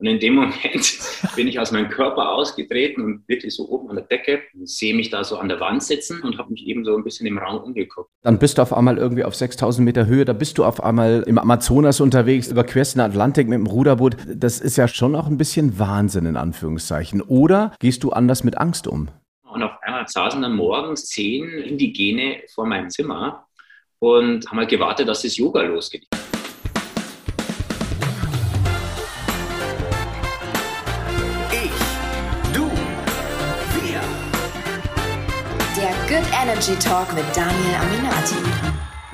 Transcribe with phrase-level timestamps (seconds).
[0.00, 0.98] Und in dem Moment
[1.36, 5.10] bin ich aus meinem Körper ausgetreten und wirklich so oben an der Decke, sehe mich
[5.10, 7.62] da so an der Wand sitzen und habe mich eben so ein bisschen im Raum
[7.62, 8.10] umgeguckt.
[8.22, 11.22] Dann bist du auf einmal irgendwie auf 6000 Meter Höhe, da bist du auf einmal
[11.26, 14.16] im Amazonas unterwegs, überquerst den Atlantik mit dem Ruderboot.
[14.26, 17.20] Das ist ja schon auch ein bisschen Wahnsinn in Anführungszeichen.
[17.20, 19.08] Oder gehst du anders mit Angst um?
[19.52, 23.44] Und auf einmal saßen dann morgens zehn Indigene vor meinem Zimmer
[23.98, 26.06] und haben halt gewartet, dass das Yoga losgeht.
[36.60, 38.69] Energy Talk mit Daniel Aminati.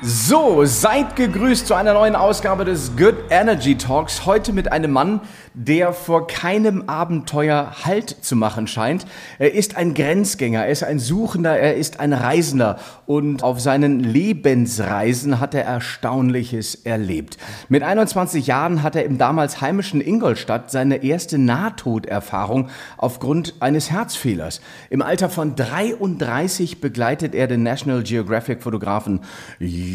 [0.09, 4.25] So, seid gegrüßt zu einer neuen Ausgabe des Good Energy Talks.
[4.25, 5.19] Heute mit einem Mann,
[5.53, 9.05] der vor keinem Abenteuer Halt zu machen scheint.
[9.37, 13.99] Er ist ein Grenzgänger, er ist ein Suchender, er ist ein Reisender und auf seinen
[13.99, 17.37] Lebensreisen hat er Erstaunliches erlebt.
[17.67, 24.61] Mit 21 Jahren hat er im damals heimischen Ingolstadt seine erste Nahtoderfahrung aufgrund eines Herzfehlers.
[24.89, 29.21] Im Alter von 33 begleitet er den National Geographic Fotografen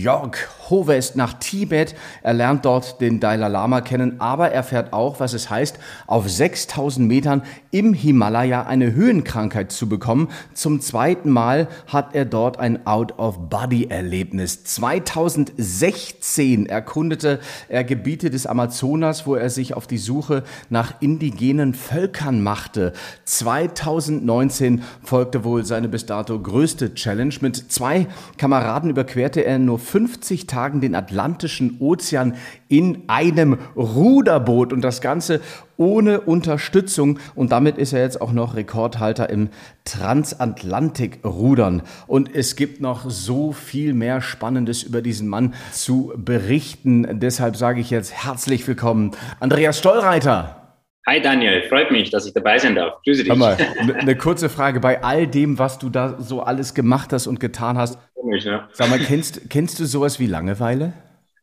[0.02, 0.36] Jörg
[0.68, 1.94] Hovest nach Tibet.
[2.22, 6.28] Er lernt dort den Dalai Lama kennen, aber er fährt auch, was es heißt, auf
[6.28, 10.28] 6000 Metern im Himalaya eine Höhenkrankheit zu bekommen.
[10.54, 14.64] Zum zweiten Mal hat er dort ein Out-of-Body-Erlebnis.
[14.64, 22.42] 2016 erkundete er Gebiete des Amazonas, wo er sich auf die Suche nach indigenen Völkern
[22.42, 22.92] machte.
[23.24, 27.34] 2019 folgte wohl seine bis dato größte Challenge.
[27.40, 28.06] Mit zwei
[28.38, 32.36] Kameraden überquerte er nur 50 Tagen den Atlantischen Ozean
[32.68, 35.40] in einem Ruderboot und das Ganze
[35.76, 37.18] ohne Unterstützung.
[37.34, 39.50] Und damit ist er jetzt auch noch Rekordhalter im
[39.84, 41.82] Transatlantik-Rudern.
[42.06, 47.20] Und es gibt noch so viel mehr Spannendes über diesen Mann zu berichten.
[47.20, 50.61] Deshalb sage ich jetzt herzlich willkommen, Andreas Stollreiter.
[51.04, 53.02] Hi Daniel, freut mich, dass ich dabei sein darf.
[53.02, 53.34] Grüße dich.
[53.34, 53.56] Mal,
[53.98, 54.78] eine kurze Frage.
[54.78, 58.68] Bei all dem, was du da so alles gemacht hast und getan hast, Komisch, ne?
[58.72, 60.92] sag mal, kennst, kennst du sowas wie Langeweile?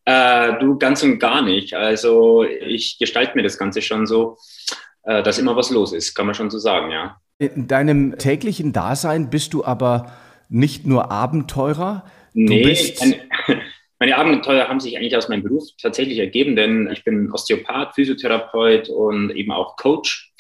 [0.06, 1.74] Äh, du ganz und gar nicht.
[1.74, 4.38] Also ich gestalte mir das Ganze schon so,
[5.04, 7.18] äh, dass immer was los ist, kann man schon so sagen, ja.
[7.38, 10.12] In deinem täglichen Dasein bist du aber
[10.48, 12.06] nicht nur Abenteurer.
[12.34, 13.04] Du nee, bist
[14.00, 18.90] meine Abenteuer haben sich eigentlich aus meinem Beruf tatsächlich ergeben, denn ich bin Osteopath, Physiotherapeut
[18.90, 20.32] und eben auch Coach.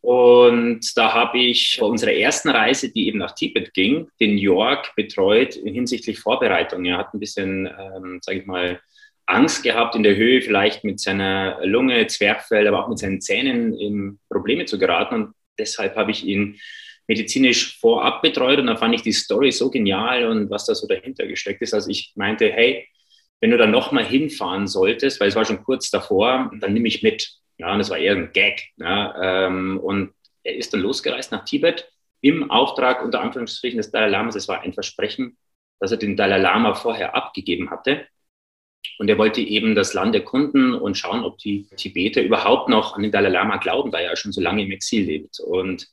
[0.00, 4.94] Und da habe ich bei unserer ersten Reise, die eben nach Tibet ging, den York
[4.96, 6.84] betreut hinsichtlich Vorbereitung.
[6.86, 8.80] Er hat ein bisschen, ähm, sage ich mal,
[9.26, 13.78] Angst gehabt, in der Höhe vielleicht mit seiner Lunge, Zwerchfell, aber auch mit seinen Zähnen
[13.78, 15.14] in Probleme zu geraten.
[15.14, 16.58] Und deshalb habe ich ihn
[17.06, 20.86] medizinisch vorab betreut und da fand ich die Story so genial und was da so
[20.86, 21.74] dahinter gesteckt ist.
[21.74, 22.86] Also ich meinte, hey,
[23.40, 27.02] wenn du dann nochmal hinfahren solltest, weil es war schon kurz davor, dann nimm ich
[27.02, 27.32] mit.
[27.58, 28.68] Ja, und das war eher ein Gag.
[28.76, 30.12] Ja, ähm, und
[30.42, 31.90] er ist dann losgereist nach Tibet
[32.20, 34.34] im Auftrag unter Anführungsstrichen des Dalai Lamas.
[34.34, 35.36] Es war ein Versprechen,
[35.78, 38.06] das er den Dalai Lama vorher abgegeben hatte.
[38.98, 43.02] Und er wollte eben das Land erkunden und schauen, ob die Tibeter überhaupt noch an
[43.02, 45.40] den Dalai Lama glauben, da er schon so lange im Exil lebt.
[45.40, 45.88] Und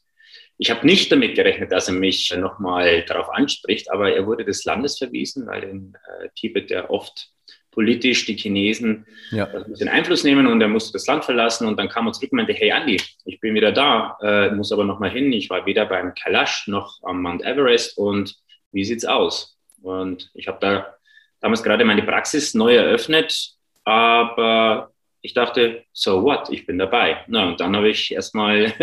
[0.57, 4.66] ich habe nicht damit gerechnet, dass er mich nochmal darauf anspricht, aber er wurde des
[4.66, 7.30] Landes verwiesen, weil in äh, Tibet ja oft
[7.78, 9.46] politisch die Chinesen ja.
[9.46, 12.32] ein bisschen Einfluss nehmen und er musste das Land verlassen und dann kam er zurück
[12.32, 15.32] und meinte, hey Andi, ich bin wieder da, äh, muss aber noch mal hin.
[15.32, 18.36] Ich war weder beim Kailash noch am Mount Everest und
[18.72, 19.60] wie sieht's aus?
[19.84, 20.96] Und ich habe da
[21.40, 23.52] damals gerade meine Praxis neu eröffnet,
[23.84, 24.90] aber
[25.22, 27.26] ich dachte, so what, ich bin dabei.
[27.28, 28.74] Na, und dann habe ich erstmal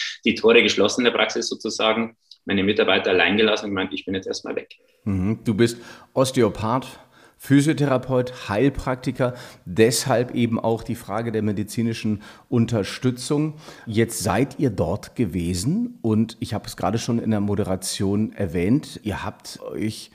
[0.24, 2.16] die Tore geschlossen in der Praxis sozusagen,
[2.46, 4.74] meine Mitarbeiter allein gelassen und gemeint, ich bin jetzt erstmal weg.
[5.04, 5.40] Mhm.
[5.44, 5.76] Du bist
[6.14, 6.98] Osteopath,
[7.38, 9.34] Physiotherapeut, Heilpraktiker,
[9.64, 13.54] deshalb eben auch die Frage der medizinischen Unterstützung.
[13.86, 19.00] Jetzt seid ihr dort gewesen und ich habe es gerade schon in der Moderation erwähnt,
[19.04, 20.10] ihr habt euch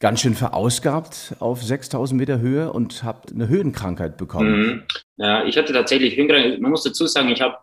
[0.00, 4.60] ganz schön verausgabt auf 6000 Meter Höhe und habt eine Höhenkrankheit bekommen.
[4.60, 4.82] Mhm.
[5.16, 6.60] Ja, ich hatte tatsächlich Höhenkrankheit.
[6.60, 7.56] Man muss dazu sagen, ich habe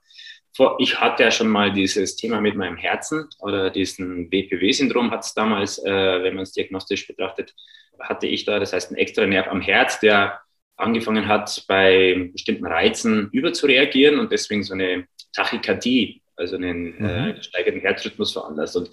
[0.80, 5.36] ich hatte ja schon mal dieses Thema mit meinem Herzen oder diesen BPW-Syndrom hat es
[5.36, 7.54] damals, äh, wenn man es diagnostisch betrachtet,
[8.00, 10.40] hatte ich da, das heißt ein extra Nerv am Herz, der
[10.76, 17.06] angefangen hat, bei bestimmten Reizen überzureagieren und deswegen so eine Tachykardie, also einen mhm.
[17.06, 18.76] äh, gesteigerten Herzrhythmus veranlasst.
[18.78, 18.92] Und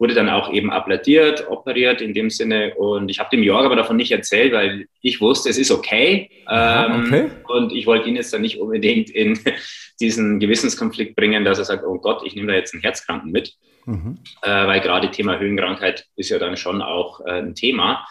[0.00, 2.74] wurde dann auch eben abladiert, operiert in dem Sinne.
[2.74, 6.30] Und ich habe dem Jörg aber davon nicht erzählt, weil ich wusste, es ist okay.
[6.48, 7.30] Ähm, okay.
[7.46, 9.38] Und ich wollte ihn jetzt dann nicht unbedingt in
[10.00, 13.52] diesen Gewissenskonflikt bringen, dass er sagt, oh Gott, ich nehme da jetzt einen Herzkranken mit.
[13.84, 14.18] Mhm.
[14.40, 18.06] Äh, weil gerade Thema Höhenkrankheit ist ja dann schon auch äh, ein Thema.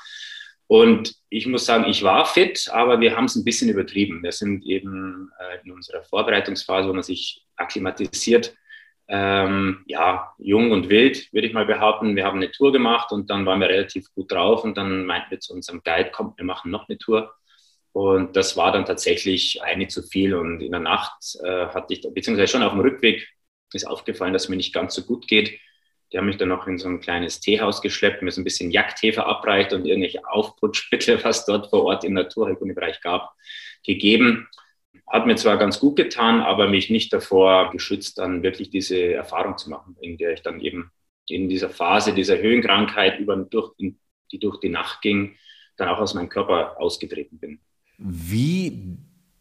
[0.69, 4.21] Und ich muss sagen, ich war fit, aber wir haben es ein bisschen übertrieben.
[4.21, 8.55] Wir sind eben äh, in unserer Vorbereitungsphase, wo man sich akklimatisiert,
[9.07, 12.15] ähm, ja, jung und wild, würde ich mal behaupten.
[12.15, 15.31] Wir haben eine Tour gemacht und dann waren wir relativ gut drauf und dann meinten
[15.31, 17.33] wir zu unserem Guide, komm, wir machen noch eine Tour.
[17.91, 20.35] Und das war dann tatsächlich eine zu viel.
[20.35, 23.27] Und in der Nacht äh, hatte ich, beziehungsweise schon auf dem Rückweg,
[23.73, 25.59] ist aufgefallen, dass mir nicht ganz so gut geht.
[26.11, 28.71] Die haben mich dann noch in so ein kleines Teehaus geschleppt, mir so ein bisschen
[28.71, 33.33] Jagdtee verabreicht und irgendwelche Aufputschmittel, was dort vor Ort im Naturheilkundebereich gab,
[33.85, 34.47] gegeben.
[35.07, 39.57] Hat mir zwar ganz gut getan, aber mich nicht davor geschützt, dann wirklich diese Erfahrung
[39.57, 40.91] zu machen, in der ich dann eben
[41.27, 45.35] in dieser Phase dieser Höhenkrankheit, über, durch, die durch die Nacht ging,
[45.77, 47.59] dann auch aus meinem Körper ausgetreten bin.
[47.97, 48.97] Wie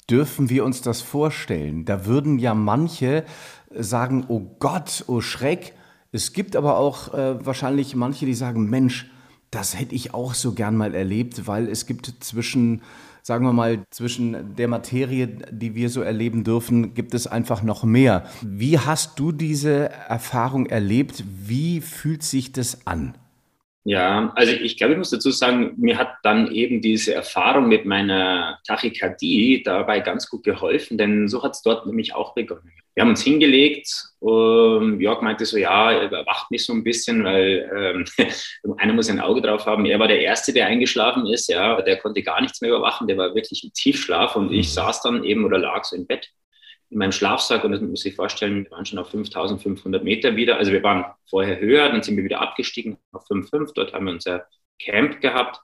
[0.09, 1.85] dürfen wir uns das vorstellen?
[1.85, 3.25] Da würden ja manche
[3.71, 5.75] sagen, oh Gott, oh Schreck.
[6.11, 9.11] Es gibt aber auch äh, wahrscheinlich manche, die sagen, Mensch,
[9.51, 12.83] das hätte ich auch so gern mal erlebt, weil es gibt zwischen,
[13.23, 17.85] sagen wir mal, zwischen der Materie, die wir so erleben dürfen, gibt es einfach noch
[17.85, 18.25] mehr.
[18.43, 21.25] Wie hast du diese Erfahrung erlebt?
[21.45, 23.15] Wie fühlt sich das an?
[23.85, 27.87] Ja, also ich glaube, ich muss dazu sagen, mir hat dann eben diese Erfahrung mit
[27.87, 32.71] meiner Tachykardie dabei ganz gut geholfen, denn so hat es dort nämlich auch begonnen.
[32.95, 33.89] Wir haben uns hingelegt,
[34.21, 38.27] und Jörg meinte so, ja, er überwacht mich so ein bisschen, weil ähm,
[38.79, 39.87] einer muss ein Auge drauf haben.
[39.87, 43.17] Er war der Erste, der eingeschlafen ist, ja, der konnte gar nichts mehr überwachen, der
[43.17, 46.29] war wirklich im Tiefschlaf und ich saß dann eben oder lag so im Bett
[46.91, 50.57] in meinem Schlafsack und das muss ich vorstellen, wir waren schon auf 5500 Meter wieder.
[50.57, 53.73] Also wir waren vorher höher, dann sind wir wieder abgestiegen auf 5,5.
[53.75, 54.47] Dort haben wir unser
[54.79, 55.61] Camp gehabt.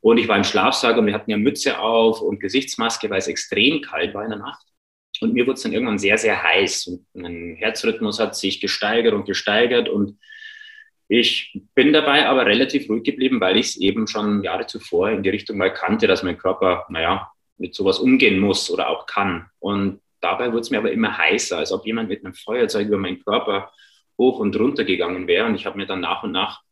[0.00, 3.26] Und ich war im Schlafsack und wir hatten ja Mütze auf und Gesichtsmaske, weil es
[3.26, 4.64] extrem kalt war in der Nacht.
[5.20, 6.86] Und mir wurde es dann irgendwann sehr, sehr heiß.
[6.88, 9.88] Und mein Herzrhythmus hat sich gesteigert und gesteigert.
[9.88, 10.18] Und
[11.08, 15.22] ich bin dabei aber relativ ruhig geblieben, weil ich es eben schon Jahre zuvor in
[15.22, 19.46] die Richtung mal kannte, dass mein Körper, naja, mit sowas umgehen muss oder auch kann.
[19.58, 22.96] Und Dabei wurde es mir aber immer heißer, als ob jemand mit einem Feuerzeug über
[22.96, 23.70] meinen Körper
[24.16, 25.44] hoch und runter gegangen wäre.
[25.44, 26.62] Und ich habe mir dann nach und nach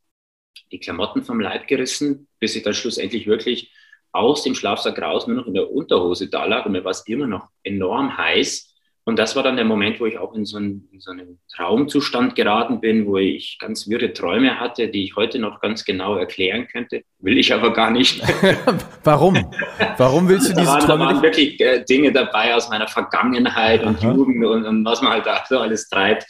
[0.71, 3.71] die Klamotten vom Leib gerissen, bis ich dann schlussendlich wirklich
[4.11, 6.65] aus dem Schlafsack raus nur noch in der Unterhose da lag.
[6.65, 8.72] Und mir war es immer noch enorm heiß.
[9.05, 11.41] Und das war dann der Moment, wo ich auch in so, einen, in so einen
[11.53, 16.17] Traumzustand geraten bin, wo ich ganz wirre Träume hatte, die ich heute noch ganz genau
[16.17, 17.03] erklären könnte.
[17.19, 18.23] Will ich aber gar nicht.
[19.05, 19.53] Warum?
[19.97, 22.87] Warum willst du diese da waren, Träume Da waren wirklich äh, Dinge dabei aus meiner
[22.87, 23.89] Vergangenheit Aha.
[23.89, 26.23] und Jugend und, und, was man halt da so alles treibt.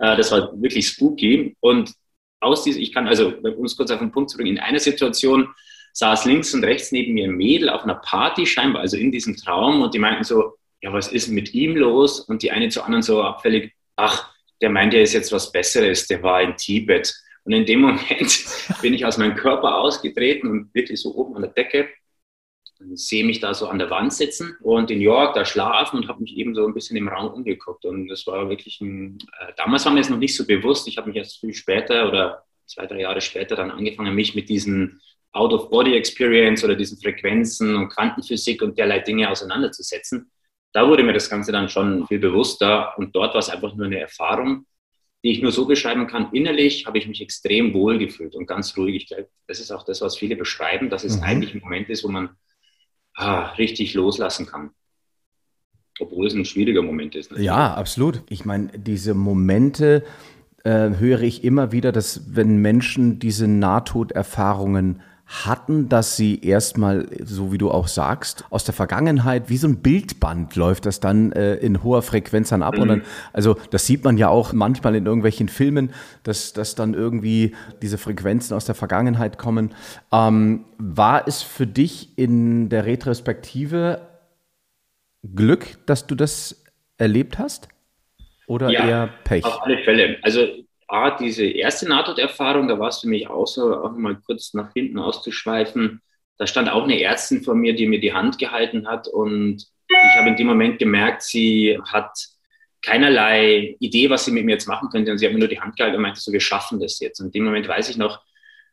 [0.00, 1.56] Äh, das war wirklich spooky.
[1.60, 1.92] Und
[2.40, 4.80] aus diesem, ich kann also, um es kurz auf den Punkt zu bringen, in einer
[4.80, 5.48] Situation
[5.92, 9.36] saß links und rechts neben mir ein Mädel auf einer Party scheinbar, also in diesem
[9.36, 12.20] Traum und die meinten so, ja, was ist mit ihm los?
[12.20, 16.06] Und die eine zu anderen so abfällig, ach, der meint ja ist jetzt was Besseres,
[16.06, 17.14] der war in Tibet.
[17.44, 18.46] Und in dem Moment
[18.82, 21.88] bin ich aus meinem Körper ausgetreten und wirklich so oben an der Decke
[22.78, 26.08] und sehe mich da so an der Wand sitzen und in York da schlafen und
[26.08, 27.84] habe mich eben so ein bisschen im Raum umgeguckt.
[27.86, 30.86] Und das war wirklich ein, äh, damals war mir das noch nicht so bewusst.
[30.88, 34.48] Ich habe mich erst viel später oder zwei, drei Jahre später dann angefangen, mich mit
[34.48, 35.00] diesen
[35.32, 40.30] Out-of-Body-Experience oder diesen Frequenzen und Quantenphysik und derlei Dinge auseinanderzusetzen
[40.76, 43.86] da wurde mir das Ganze dann schon viel bewusster und dort war es einfach nur
[43.86, 44.66] eine Erfahrung,
[45.24, 46.28] die ich nur so beschreiben kann.
[46.32, 48.96] Innerlich habe ich mich extrem wohl gefühlt und ganz ruhig.
[48.96, 51.22] Ich glaube, das ist auch das, was viele beschreiben, dass es mhm.
[51.22, 52.28] eigentlich ein Moment ist, wo man
[53.14, 54.68] ah, richtig loslassen kann.
[55.98, 57.30] Obwohl es ein schwieriger Moment ist.
[57.30, 57.46] Natürlich.
[57.46, 58.22] Ja, absolut.
[58.28, 60.04] Ich meine, diese Momente
[60.62, 67.52] äh, höre ich immer wieder, dass wenn Menschen diese Nahtoderfahrungen hatten, dass sie erstmal, so
[67.52, 71.56] wie du auch sagst, aus der Vergangenheit, wie so ein Bildband läuft das dann äh,
[71.56, 72.76] in hoher Frequenz dann ab.
[72.76, 72.82] Mhm.
[72.82, 73.02] Und dann,
[73.32, 75.90] also das sieht man ja auch manchmal in irgendwelchen Filmen,
[76.22, 79.74] dass, dass dann irgendwie diese Frequenzen aus der Vergangenheit kommen.
[80.12, 84.02] Ähm, war es für dich in der Retrospektive
[85.34, 86.64] Glück, dass du das
[86.98, 87.68] erlebt hast?
[88.46, 89.44] Oder ja, eher Pech?
[89.44, 90.18] Auf alle Fälle.
[90.22, 90.46] Also
[90.88, 94.72] A, diese erste Nahtoderfahrung, da war es für mich auch so, auch mal kurz nach
[94.72, 96.00] hinten auszuschweifen.
[96.38, 100.16] Da stand auch eine Ärztin vor mir, die mir die Hand gehalten hat und ich
[100.16, 102.10] habe in dem Moment gemerkt, sie hat
[102.82, 105.10] keinerlei Idee, was sie mit mir jetzt machen könnte.
[105.10, 107.20] Und sie hat mir nur die Hand gehalten und meinte so, wir schaffen das jetzt.
[107.20, 108.22] Und in dem Moment weiß ich noch,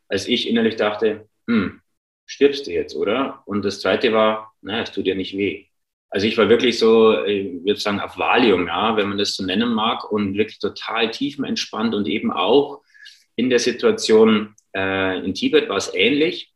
[0.08, 1.82] als ich innerlich dachte, hm,
[2.26, 3.44] stirbst du jetzt, oder?
[3.46, 5.68] Und das zweite war, naja, es tut dir nicht weh.
[6.14, 9.44] Also ich war wirklich so, ich würde sagen, auf Valium, ja, wenn man das so
[9.44, 12.84] nennen mag, und wirklich total tiefenentspannt und eben auch
[13.36, 16.54] in der Situation äh, in Tibet war es ähnlich.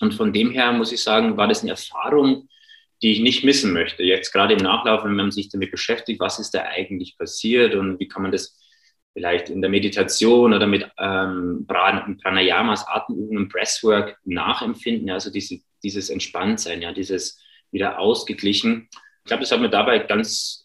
[0.00, 2.50] Und von dem her muss ich sagen, war das eine Erfahrung,
[3.00, 4.02] die ich nicht missen möchte.
[4.02, 7.98] Jetzt gerade im Nachlauf, wenn man sich damit beschäftigt, was ist da eigentlich passiert und
[7.98, 8.60] wie kann man das
[9.14, 15.08] vielleicht in der Meditation oder mit ähm, Pranayamas, Atemübungen, Breathwork nachempfinden.
[15.08, 17.40] Also diese, dieses Entspanntsein, ja, dieses
[17.74, 18.88] wieder ausgeglichen.
[19.24, 20.64] Ich glaube, das hat mir dabei ganz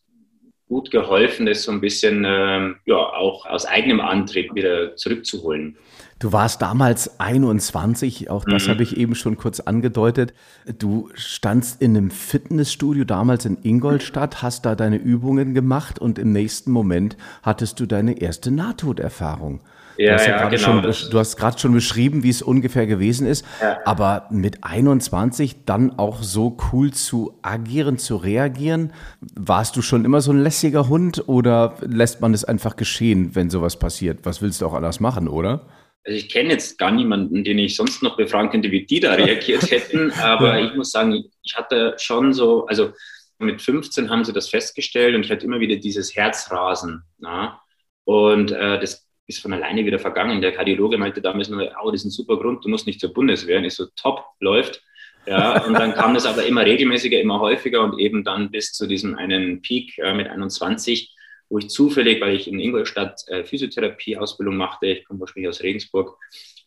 [0.70, 5.76] gut geholfen, das so ein bisschen ähm, ja, auch aus eigenem Antrieb wieder zurückzuholen.
[6.20, 8.72] Du warst damals 21, auch das mhm.
[8.72, 10.34] habe ich eben schon kurz angedeutet.
[10.78, 16.32] Du standst in einem Fitnessstudio damals in Ingolstadt, hast da deine Übungen gemacht und im
[16.34, 19.62] nächsten Moment hattest du deine erste Nahtoderfahrung.
[20.00, 20.94] Ja, du hast, ja, genau.
[20.94, 23.46] schon, du hast gerade schon beschrieben, wie es ungefähr gewesen ist.
[23.62, 23.80] Ja.
[23.84, 28.94] Aber mit 21 dann auch so cool zu agieren, zu reagieren,
[29.36, 33.50] warst du schon immer so ein lässiger Hund oder lässt man es einfach geschehen, wenn
[33.50, 34.20] sowas passiert?
[34.24, 35.66] Was willst du auch anders machen, oder?
[36.06, 39.16] Also ich kenne jetzt gar niemanden, den ich sonst noch befragen könnte, wie die da
[39.16, 40.12] reagiert hätten.
[40.14, 42.94] Aber ich muss sagen, ich hatte schon so, also
[43.38, 47.04] mit 15 haben sie das festgestellt und ich hatte immer wieder dieses Herzrasen.
[47.18, 47.60] Na?
[48.06, 50.42] Und äh, das ist von alleine wieder vergangen.
[50.42, 53.14] Der Kardiologe meinte damals nur, oh, das ist ein super Grund, du musst nicht zur
[53.14, 53.60] Bundeswehr.
[53.60, 54.84] Und ich so, top, läuft.
[55.26, 58.88] Ja, und dann kam das aber immer regelmäßiger, immer häufiger und eben dann bis zu
[58.88, 61.16] diesem einen Peak äh, mit 21
[61.50, 66.18] wo ich zufällig, weil ich in Ingolstadt äh, Physiotherapie-Ausbildung machte, ich komme ursprünglich aus Regensburg,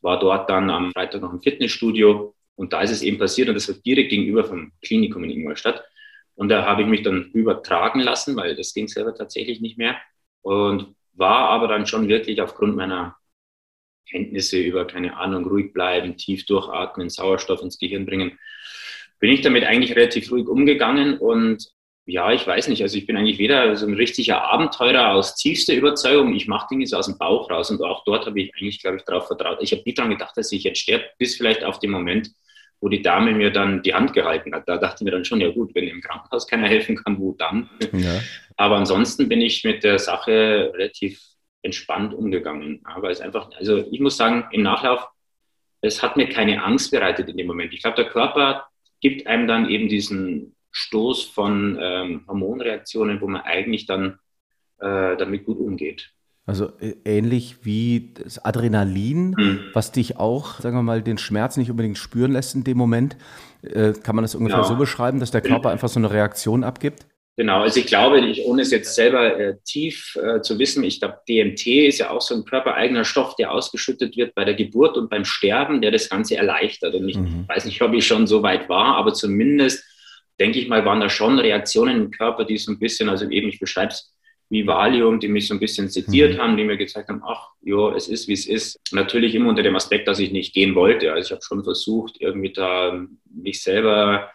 [0.01, 3.55] war dort dann am Freitag noch im Fitnessstudio und da ist es eben passiert und
[3.55, 5.85] das war direkt gegenüber vom Klinikum in Ingolstadt.
[6.35, 9.97] Und da habe ich mich dann übertragen lassen, weil das ging selber tatsächlich nicht mehr
[10.41, 13.17] und war aber dann schon wirklich aufgrund meiner
[14.11, 18.39] Kenntnisse über, keine Ahnung, ruhig bleiben, tief durchatmen, Sauerstoff ins Gehirn bringen,
[19.19, 21.73] bin ich damit eigentlich relativ ruhig umgegangen und
[22.05, 22.83] ja, ich weiß nicht.
[22.83, 26.35] Also ich bin eigentlich weder so ein richtiger Abenteurer aus tiefster Überzeugung.
[26.35, 28.97] Ich mache Dinge so aus dem Bauch raus und auch dort habe ich eigentlich, glaube
[28.97, 29.59] ich, darauf vertraut.
[29.61, 32.31] Ich habe nie daran gedacht, dass ich jetzt sterbe, bis vielleicht auf den Moment,
[32.83, 34.69] wo die Dame mir dann die Hand gehalten hat.
[34.69, 37.33] Da dachte ich mir dann schon, ja gut, wenn im Krankenhaus keiner helfen kann, wo
[37.33, 37.71] dann?
[37.93, 38.21] Ja.
[38.57, 41.23] Aber ansonsten bin ich mit der Sache relativ
[41.63, 42.81] entspannt umgegangen.
[42.85, 45.07] Aber es einfach, also ich muss sagen, im Nachlauf,
[45.81, 47.73] es hat mir keine Angst bereitet in dem Moment.
[47.73, 48.67] Ich glaube, der Körper
[49.01, 54.19] gibt einem dann eben diesen Stoß von ähm, Hormonreaktionen, wo man eigentlich dann
[54.81, 56.11] äh, damit gut umgeht.
[56.45, 59.61] Also äh, ähnlich wie das Adrenalin, mhm.
[59.73, 63.17] was dich auch, sagen wir mal, den Schmerz nicht unbedingt spüren lässt in dem Moment.
[63.63, 64.69] Äh, kann man das ungefähr genau.
[64.69, 67.07] so beschreiben, dass der Körper einfach so eine Reaktion abgibt?
[67.37, 71.01] Genau, also ich glaube, ich, ohne es jetzt selber äh, tief äh, zu wissen, ich
[71.01, 74.99] glaube, DMT ist ja auch so ein körpereigener Stoff, der ausgeschüttet wird bei der Geburt
[74.99, 76.95] und beim Sterben, der das Ganze erleichtert.
[76.95, 77.47] Und ich mhm.
[77.49, 79.83] weiß nicht, ob ich schon so weit war, aber zumindest
[80.41, 83.49] denke ich mal, waren da schon Reaktionen im Körper, die so ein bisschen, also eben,
[83.49, 84.13] ich beschreibe es
[84.53, 86.39] wie Valium, die mich so ein bisschen sediert mhm.
[86.39, 88.79] haben, die mir gezeigt haben, ach, ja, es ist, wie es ist.
[88.93, 91.11] Natürlich immer unter dem Aspekt, dass ich nicht gehen wollte.
[91.11, 93.03] Also ich habe schon versucht, irgendwie da
[93.35, 94.31] mich selber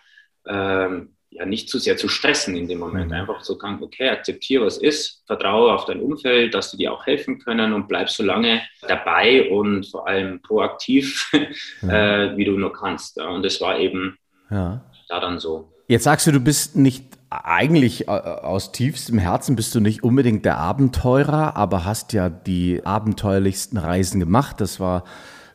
[0.47, 3.12] ähm, ja nicht zu sehr zu stressen in dem Moment.
[3.12, 3.13] Mhm.
[3.13, 7.05] Einfach so kann, okay, akzeptiere, was ist, vertraue auf dein Umfeld, dass die dir auch
[7.05, 11.31] helfen können und bleib so lange dabei und vor allem proaktiv,
[11.83, 12.24] ja.
[12.24, 13.21] äh, wie du nur kannst.
[13.21, 14.17] Und das war eben
[14.50, 14.83] ja.
[15.09, 15.71] da dann so.
[15.88, 20.46] Jetzt sagst du, du bist nicht eigentlich äh, aus tiefstem Herzen bist du nicht unbedingt
[20.46, 24.62] der Abenteurer, aber hast ja die abenteuerlichsten Reisen gemacht.
[24.62, 25.03] Das war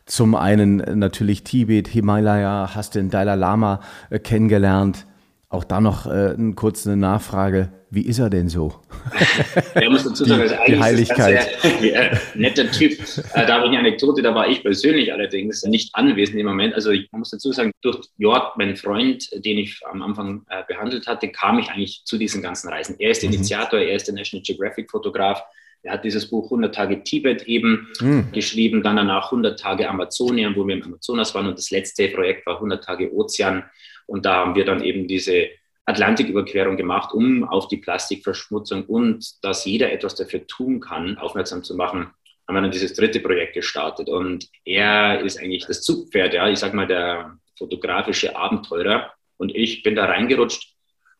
[0.05, 5.07] zum einen natürlich Tibet, Himalaya, hast den Dalai Lama äh, kennengelernt.
[5.49, 7.69] Auch da noch äh, eine kurze Nachfrage.
[7.93, 8.73] Wie ist er denn so?
[9.75, 11.47] Er muss dazu sagen, die, die Heiligkeit.
[11.79, 12.93] Sehr, netter Typ.
[13.33, 16.73] Äh, da habe ich eine Anekdote, da war ich persönlich allerdings nicht anwesend im Moment.
[16.73, 21.05] Also ich muss dazu sagen, durch Jörg, mein Freund, den ich am Anfang äh, behandelt
[21.05, 22.95] hatte, kam ich eigentlich zu diesen ganzen Reisen.
[22.97, 23.33] Er ist mhm.
[23.33, 25.43] Initiator, er ist der National Geographic Fotograf.
[25.83, 28.31] Er hat dieses Buch 100 Tage Tibet eben mhm.
[28.31, 32.47] geschrieben, dann danach 100 Tage Amazonien, wo wir im Amazonas waren und das letzte Projekt
[32.47, 33.65] war 100 Tage Ozean
[34.07, 35.47] und da haben wir dann eben diese
[35.85, 41.75] Atlantiküberquerung gemacht, um auf die Plastikverschmutzung und dass jeder etwas dafür tun kann, aufmerksam zu
[41.75, 42.11] machen,
[42.47, 44.09] haben wir dann dieses dritte Projekt gestartet.
[44.09, 49.13] Und er ist eigentlich das Zugpferd, ja, ich sag mal, der fotografische Abenteurer.
[49.37, 50.73] Und ich bin da reingerutscht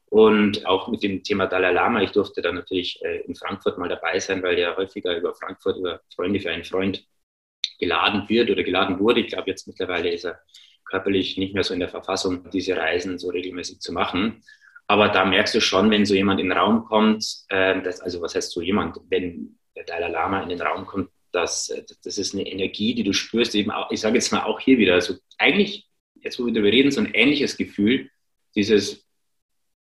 [0.10, 2.02] und auch mit dem Thema Dalai Lama.
[2.02, 5.78] Ich durfte dann natürlich äh, in Frankfurt mal dabei sein, weil ja häufiger über Frankfurt,
[5.78, 7.06] über Freunde für einen Freund
[7.80, 9.22] geladen wird oder geladen wurde.
[9.22, 10.40] Ich glaube, jetzt mittlerweile ist er
[10.94, 14.44] körperlich nicht mehr so in der Verfassung, diese Reisen so regelmäßig zu machen.
[14.86, 18.22] Aber da merkst du schon, wenn so jemand in den Raum kommt, äh, dass, also
[18.22, 21.74] was heißt so jemand, wenn der Dalai Lama in den Raum kommt, dass,
[22.04, 24.78] das ist eine Energie, die du spürst, eben auch, ich sage jetzt mal auch hier
[24.78, 25.88] wieder, also eigentlich,
[26.22, 28.12] jetzt wo wir darüber reden, so ein ähnliches Gefühl,
[28.56, 29.04] dieses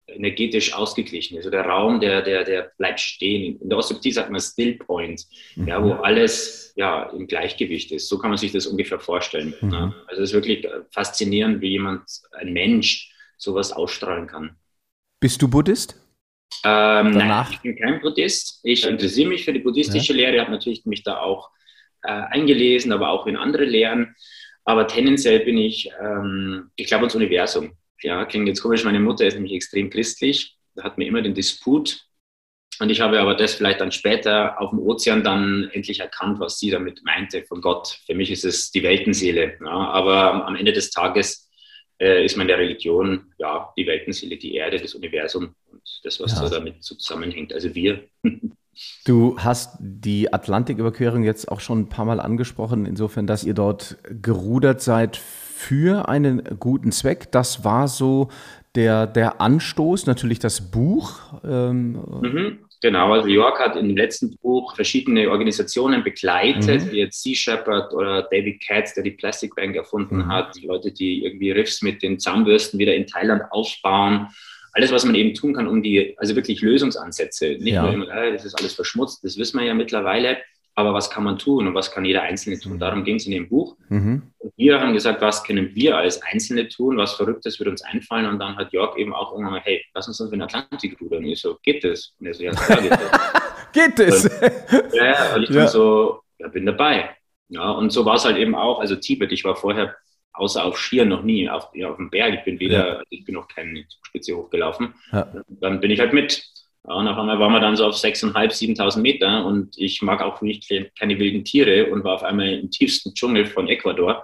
[0.07, 1.45] energetisch ausgeglichen ist.
[1.45, 3.59] Also der Raum, der, der, der bleibt stehen.
[3.61, 5.67] In der Osteopathie sagt man Still Point, mhm.
[5.67, 8.09] ja, wo alles ja, im Gleichgewicht ist.
[8.09, 9.53] So kann man sich das ungefähr vorstellen.
[9.61, 9.71] Mhm.
[9.71, 9.95] Ja.
[10.07, 14.55] Also es ist wirklich faszinierend, wie jemand, ein Mensch, sowas ausstrahlen kann.
[15.19, 15.99] Bist du Buddhist?
[16.63, 18.59] Ähm, nein, ich bin kein Buddhist.
[18.63, 20.31] Ich interessiere mich für die buddhistische ja.
[20.31, 21.49] Lehre, habe natürlich mich da auch
[22.03, 24.15] äh, eingelesen, aber auch in andere Lehren.
[24.65, 27.73] Aber tendenziell bin ich, ähm, ich glaube ans Universum.
[28.03, 31.33] Ja, klingt jetzt komisch, meine Mutter ist nämlich extrem christlich, da hat mir immer den
[31.33, 32.05] Disput.
[32.79, 36.57] Und ich habe aber das vielleicht dann später auf dem Ozean dann endlich erkannt, was
[36.57, 37.99] sie damit meinte von Gott.
[38.05, 39.57] Für mich ist es die Weltenseele.
[39.63, 41.51] Ja, aber am Ende des Tages
[41.99, 46.39] äh, ist meine Religion ja die Weltenseele, die Erde, das Universum und das, was ja.
[46.39, 47.53] so damit zusammenhängt.
[47.53, 48.03] Also wir.
[49.05, 53.97] Du hast die Atlantiküberquerung jetzt auch schon ein paar Mal angesprochen, insofern, dass ihr dort
[54.09, 55.21] gerudert seid
[55.55, 57.31] für einen guten Zweck.
[57.31, 58.29] Das war so
[58.75, 61.19] der, der Anstoß, natürlich das Buch.
[61.43, 62.59] Ähm, mhm.
[62.81, 66.91] Genau, also York hat im letzten Buch verschiedene Organisationen begleitet, mhm.
[66.91, 70.27] wie jetzt Sea Shepherd oder David Katz, der die Plastic Bank erfunden mhm.
[70.27, 74.27] hat, die Leute, die irgendwie Riffs mit den Zahnbürsten wieder in Thailand aufbauen.
[74.73, 77.83] Alles, was man eben tun kann, um die, also wirklich Lösungsansätze, nicht ja.
[77.83, 80.37] nur immer, das ist alles verschmutzt, das wissen wir ja mittlerweile,
[80.75, 82.79] aber was kann man tun und was kann jeder Einzelne tun?
[82.79, 83.77] Darum ging es in dem Buch.
[83.89, 84.33] Mhm.
[84.39, 86.97] Und wir haben gesagt, was können wir als Einzelne tun?
[86.97, 88.25] Was Verrücktes wird uns einfallen?
[88.25, 90.99] Und dann hat Jörg eben auch irgendwann mal, hey, lass uns doch in den Atlantik
[90.99, 91.23] rudern.
[91.23, 92.15] Und ich so, geht das?
[92.19, 93.21] Und er so, ja, klar geht das.
[93.73, 94.25] geht das?
[94.25, 95.55] Und, ja, und ich ja.
[95.55, 97.15] dann so, ja, bin dabei.
[97.49, 98.79] Ja, und so war es halt eben auch.
[98.79, 99.95] Also Tibet, ich war vorher
[100.33, 102.33] außer auf Skier noch nie auf, ja, auf dem Berg.
[102.33, 103.03] Ich bin weder, ja.
[103.09, 104.95] ich bin noch keine Spitze hochgelaufen.
[105.11, 105.31] Ja.
[105.47, 106.43] Dann bin ich halt mit.
[106.85, 110.21] Ja, und auf einmal waren wir dann so auf 6.500, 7.000 Meter und ich mag
[110.21, 114.23] auch nicht keine wilden Tiere und war auf einmal im tiefsten Dschungel von Ecuador.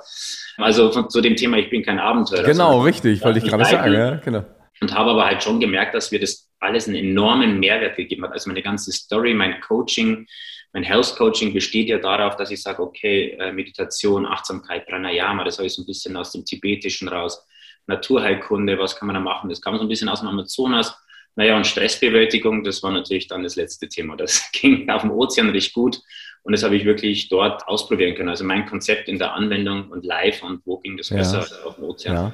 [0.57, 2.43] Also von, zu dem Thema, ich bin kein Abenteurer.
[2.43, 3.93] Genau, richtig, wollte ich gerade sagen.
[3.93, 4.43] Ja, genau.
[4.81, 8.33] Und habe aber halt schon gemerkt, dass wir das alles einen enormen Mehrwert gegeben hat.
[8.33, 10.27] Also meine ganze Story, mein Coaching,
[10.73, 15.57] mein Health Coaching besteht ja darauf, dass ich sage, okay, äh, Meditation, Achtsamkeit, Pranayama, das
[15.57, 17.45] habe ich so ein bisschen aus dem Tibetischen raus.
[17.87, 19.49] Naturheilkunde, was kann man da machen?
[19.49, 20.95] Das kam so ein bisschen aus dem Amazonas
[21.35, 24.17] naja, und Stressbewältigung, das war natürlich dann das letzte Thema.
[24.17, 26.01] Das ging auf dem Ozean recht gut
[26.43, 28.29] und das habe ich wirklich dort ausprobieren können.
[28.29, 31.67] Also mein Konzept in der Anwendung und live und wo ging das besser ja.
[31.67, 32.15] auf dem Ozean.
[32.15, 32.33] Ja.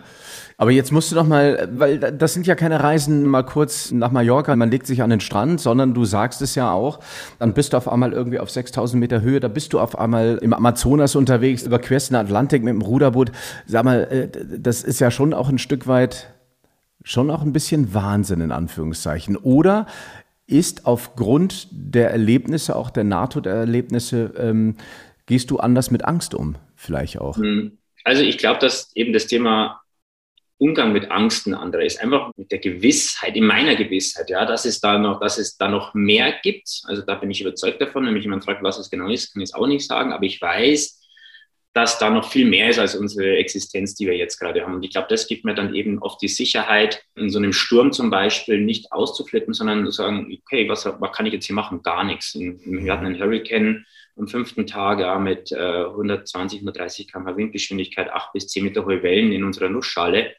[0.58, 4.12] Aber jetzt musst du doch mal, weil das sind ja keine Reisen mal kurz nach
[4.12, 7.00] Mallorca, man legt sich an den Strand, sondern du sagst es ja auch,
[7.40, 10.40] dann bist du auf einmal irgendwie auf 6000 Meter Höhe, da bist du auf einmal
[10.42, 13.32] im Amazonas unterwegs, überquerst den Atlantik mit dem Ruderboot.
[13.66, 16.35] Sag mal, äh, das ist ja schon auch ein Stück weit
[17.06, 19.38] schon auch ein bisschen Wahnsinn in Anführungszeichen.
[19.38, 19.86] Oder
[20.48, 24.76] ist aufgrund der Erlebnisse, auch der NATO-Erlebnisse, ähm,
[25.26, 27.38] gehst du anders mit Angst um, vielleicht auch?
[27.38, 27.78] Hm.
[28.04, 29.82] Also ich glaube, dass eben das Thema
[30.58, 32.02] Umgang mit Angst ein anderer ist.
[32.02, 35.68] Einfach mit der Gewissheit, in meiner Gewissheit, ja, dass es da noch, dass es da
[35.68, 36.82] noch mehr gibt.
[36.86, 38.06] Also da bin ich überzeugt davon.
[38.06, 40.14] Wenn mich jemand fragt, was es genau ist, kann ich es auch nicht sagen.
[40.14, 41.02] Aber ich weiß,
[41.76, 44.76] dass da noch viel mehr ist als unsere Existenz, die wir jetzt gerade haben.
[44.76, 47.92] Und ich glaube, das gibt mir dann eben oft die Sicherheit, in so einem Sturm
[47.92, 51.84] zum Beispiel nicht auszuflippen, sondern zu sagen, okay, was, was kann ich jetzt hier machen?
[51.84, 52.34] Gar nichts.
[52.34, 53.86] Wir hatten einen Hurricane
[54.16, 59.04] am fünften Tag ja, mit äh, 120, 130 km Windgeschwindigkeit, acht bis zehn Meter hohe
[59.04, 60.34] Wellen in unserer Nussschale.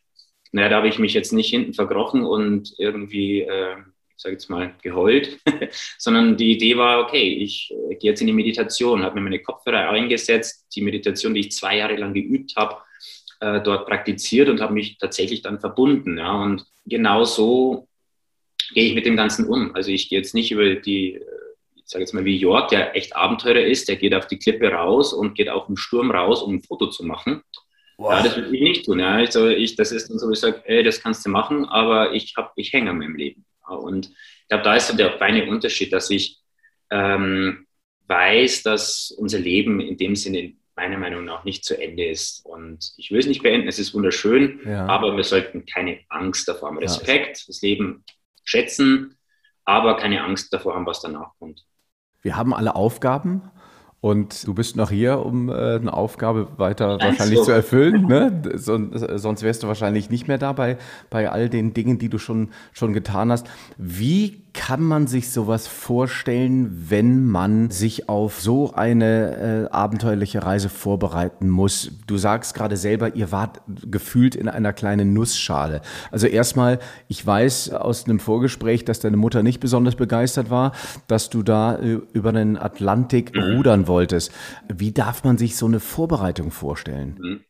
[0.52, 3.76] Naja, da habe ich mich jetzt nicht hinten verkrochen und irgendwie äh,
[4.16, 5.38] ich sage jetzt mal, geheult,
[5.98, 9.42] sondern die Idee war, okay, ich äh, gehe jetzt in die Meditation, habe mir meine
[9.42, 12.78] Kopfhörer eingesetzt, die Meditation, die ich zwei Jahre lang geübt habe,
[13.40, 16.16] äh, dort praktiziert und habe mich tatsächlich dann verbunden.
[16.16, 17.88] Ja, und genau so
[18.72, 19.74] gehe ich mit dem Ganzen um.
[19.74, 21.24] Also ich gehe jetzt nicht über die, äh,
[21.74, 24.70] ich sage jetzt mal wie Jörg, der echt Abenteurer ist, der geht auf die Klippe
[24.70, 27.42] raus und geht auf den Sturm raus, um ein Foto zu machen.
[27.98, 28.12] Wow.
[28.12, 28.98] Ja, das würde ich nicht tun.
[28.98, 29.12] Ja.
[29.12, 32.34] Also ich, das ist dann so, ich sage, ey, das kannst du machen, aber ich,
[32.36, 33.44] hab, ich hänge an meinem Leben.
[33.66, 36.38] Und ich glaube, da ist so der feine Unterschied, dass ich
[36.90, 37.66] ähm,
[38.06, 42.44] weiß, dass unser Leben in dem Sinne meiner Meinung nach nicht zu Ende ist.
[42.44, 44.86] Und ich will es nicht beenden, es ist wunderschön, ja.
[44.86, 46.78] aber wir sollten keine Angst davor haben.
[46.78, 47.44] Respekt, ja.
[47.46, 48.04] das Leben
[48.44, 49.16] schätzen,
[49.64, 51.64] aber keine Angst davor haben, was danach kommt.
[52.22, 53.50] Wir haben alle Aufgaben
[54.06, 57.46] und du bist noch hier, um äh, eine Aufgabe weiter wahrscheinlich so.
[57.46, 58.06] zu erfüllen.
[58.06, 58.42] Ne?
[58.54, 60.78] sonst wärst du wahrscheinlich nicht mehr dabei
[61.10, 63.48] bei all den Dingen, die du schon, schon getan hast.
[63.78, 70.70] Wie kann man sich sowas vorstellen, wenn man sich auf so eine äh, abenteuerliche Reise
[70.70, 71.92] vorbereiten muss?
[72.06, 75.82] Du sagst gerade selber, ihr wart gefühlt in einer kleinen Nussschale.
[76.10, 80.72] Also erstmal, ich weiß aus einem Vorgespräch, dass deine Mutter nicht besonders begeistert war,
[81.06, 84.32] dass du da äh, über den Atlantik rudern wolltest.
[84.72, 87.18] Wie darf man sich so eine Vorbereitung vorstellen?
[87.20, 87.40] Mhm.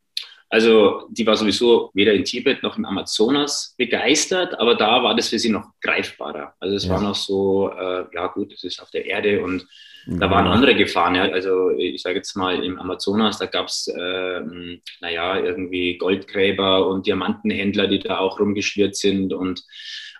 [0.48, 5.28] Also die war sowieso weder in Tibet noch im Amazonas begeistert, aber da war das
[5.28, 6.54] für sie noch greifbarer.
[6.60, 6.90] Also es ja.
[6.90, 9.66] war noch so, äh, ja gut, es ist auf der Erde und
[10.06, 10.18] ja.
[10.18, 11.16] da waren andere Gefahren.
[11.16, 11.24] Ja.
[11.24, 14.40] Also ich sage jetzt mal im Amazonas, da gab es, äh,
[15.00, 19.64] naja, irgendwie Goldgräber und Diamantenhändler, die da auch rumgeschwirrt sind und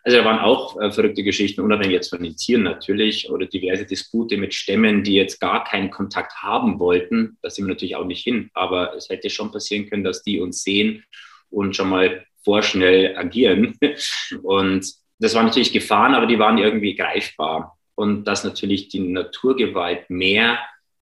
[0.06, 3.84] Also da waren auch äh, verrückte Geschichten, unabhängig jetzt von den Tieren natürlich, oder diverse
[3.84, 7.36] Dispute mit Stämmen, die jetzt gar keinen Kontakt haben wollten.
[7.42, 8.48] Da sind wir natürlich auch nicht hin.
[8.54, 11.02] Aber es hätte schon passieren können, dass die uns sehen
[11.50, 13.76] und schon mal vorschnell agieren.
[14.44, 14.88] Und
[15.18, 17.76] das waren natürlich Gefahren, aber die waren irgendwie greifbar.
[17.96, 20.60] Und dass natürlich die Naturgewalt mehr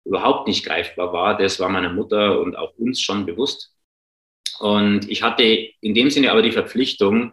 [0.04, 3.72] überhaupt nicht greifbar war, das war meiner Mutter und auch uns schon bewusst.
[4.58, 7.32] Und ich hatte in dem Sinne aber die Verpflichtung,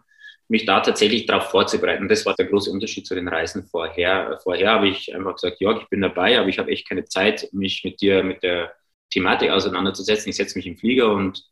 [0.49, 2.07] mich da tatsächlich darauf vorzubereiten.
[2.07, 4.39] Das war der große Unterschied zu den Reisen vorher.
[4.43, 7.49] Vorher habe ich einfach gesagt, Jörg, ich bin dabei, aber ich habe echt keine Zeit,
[7.51, 8.71] mich mit dir, mit der
[9.09, 10.29] Thematik auseinanderzusetzen.
[10.29, 11.43] Ich setze mich im Flieger und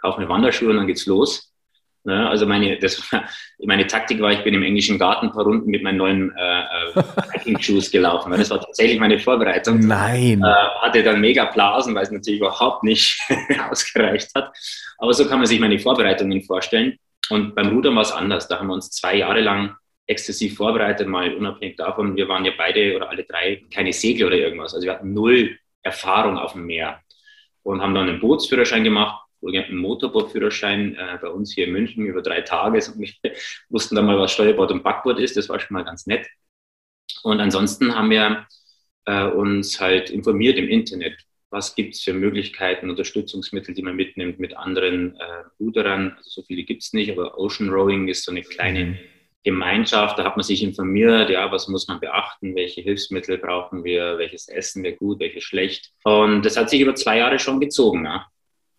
[0.00, 1.52] kaufe mir Wanderschuhe und dann geht's los.
[2.04, 2.28] Ne?
[2.28, 3.24] Also meine, das war,
[3.64, 6.60] meine Taktik war, ich bin im englischen Garten ein paar Runden mit meinen neuen äh,
[6.60, 8.32] äh Hiking Shoes gelaufen.
[8.32, 9.78] Das war tatsächlich meine Vorbereitung.
[9.78, 10.42] Nein.
[10.42, 13.20] Äh, hatte dann mega Blasen, weil es natürlich überhaupt nicht
[13.70, 14.52] ausgereicht hat.
[14.98, 16.98] Aber so kann man sich meine Vorbereitungen vorstellen.
[17.30, 18.48] Und beim Rudern war es anders.
[18.48, 22.16] Da haben wir uns zwei Jahre lang exzessiv vorbereitet, mal unabhängig davon.
[22.16, 24.74] Wir waren ja beide oder alle drei keine Segler oder irgendwas.
[24.74, 27.00] Also wir hatten null Erfahrung auf dem Meer
[27.62, 32.22] und haben dann einen Bootsführerschein gemacht einen Motorbootführerschein äh, bei uns hier in München über
[32.22, 32.78] drei Tage.
[32.78, 33.10] Und wir
[33.68, 35.36] wussten dann mal, was Steuerbord und Backbord ist.
[35.36, 36.26] Das war schon mal ganz nett.
[37.22, 38.46] Und ansonsten haben wir
[39.06, 41.20] äh, uns halt informiert im Internet.
[41.52, 46.14] Was gibt es für Möglichkeiten, Unterstützungsmittel, die man mitnimmt mit anderen äh, Ruderern?
[46.16, 48.98] Also so viele gibt es nicht, aber Ocean Rowing ist so eine kleine mhm.
[49.44, 50.18] Gemeinschaft.
[50.18, 54.48] Da hat man sich informiert, ja, was muss man beachten, welche Hilfsmittel brauchen wir, welches
[54.48, 55.92] Essen wäre gut, welches schlecht.
[56.04, 58.06] Und das hat sich über zwei Jahre schon gezogen.
[58.06, 58.26] Ja.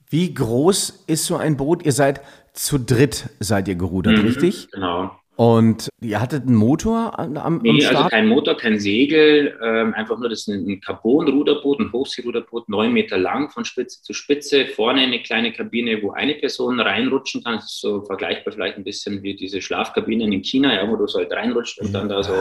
[0.09, 1.86] Wie groß ist so ein Boot?
[1.86, 2.21] Ihr seid
[2.53, 4.71] zu dritt, seid ihr gerudert, mhm, richtig?
[4.71, 5.15] Genau.
[5.35, 7.95] Und ihr hattet einen Motor am, am nee, Start?
[7.95, 12.93] also kein Motor, kein Segel, ähm, einfach nur das ist ein Carbon-Ruderboot, ein Hochseeruderboot, neun
[12.93, 14.67] Meter lang von Spitze zu Spitze.
[14.67, 17.55] Vorne eine kleine Kabine, wo eine Person reinrutschen kann.
[17.55, 21.07] Das ist so vergleichbar vielleicht ein bisschen wie diese Schlafkabinen in China, ja, wo du
[21.07, 22.35] so halt reinrutscht und dann da so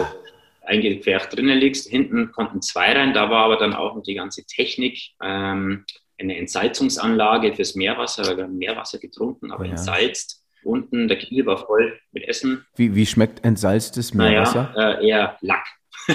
[0.65, 1.89] eingepfercht drinnen liegst.
[1.89, 4.99] Hinten konnten zwei rein, da war aber dann auch noch die ganze Technik.
[5.23, 5.87] Ähm,
[6.19, 9.73] eine Entsalzungsanlage fürs Meerwasser, weil wir haben Meerwasser getrunken, aber ja.
[9.73, 10.42] entsalzt.
[10.65, 12.65] Unten, der Kiel war voll mit Essen.
[12.77, 14.73] Wie, wie schmeckt entsalztes Meerwasser?
[14.75, 15.67] Naja, äh, eher Lack.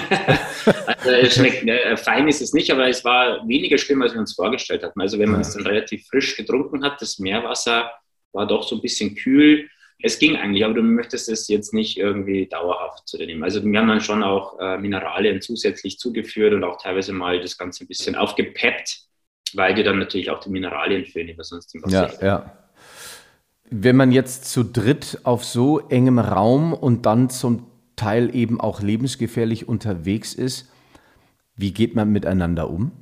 [0.86, 4.20] also es schmeckt, äh, fein ist es nicht, aber es war weniger schlimm, als wir
[4.20, 5.00] uns vorgestellt hatten.
[5.00, 7.90] Also wenn man es dann relativ frisch getrunken hat, das Meerwasser
[8.32, 9.68] war doch so ein bisschen kühl.
[10.00, 13.42] Es ging eigentlich, aber du möchtest es jetzt nicht irgendwie dauerhaft zu dir nehmen.
[13.42, 17.56] Also wir haben dann schon auch äh, Mineralien zusätzlich zugeführt und auch teilweise mal das
[17.58, 19.06] Ganze ein bisschen aufgepeppt,
[19.54, 22.67] weil dir dann natürlich auch die Mineralien fehlen, die sonst im Wasser Ja, ja.
[23.70, 28.80] Wenn man jetzt zu dritt auf so engem Raum und dann zum Teil eben auch
[28.80, 30.70] lebensgefährlich unterwegs ist,
[31.56, 32.92] wie geht man miteinander um?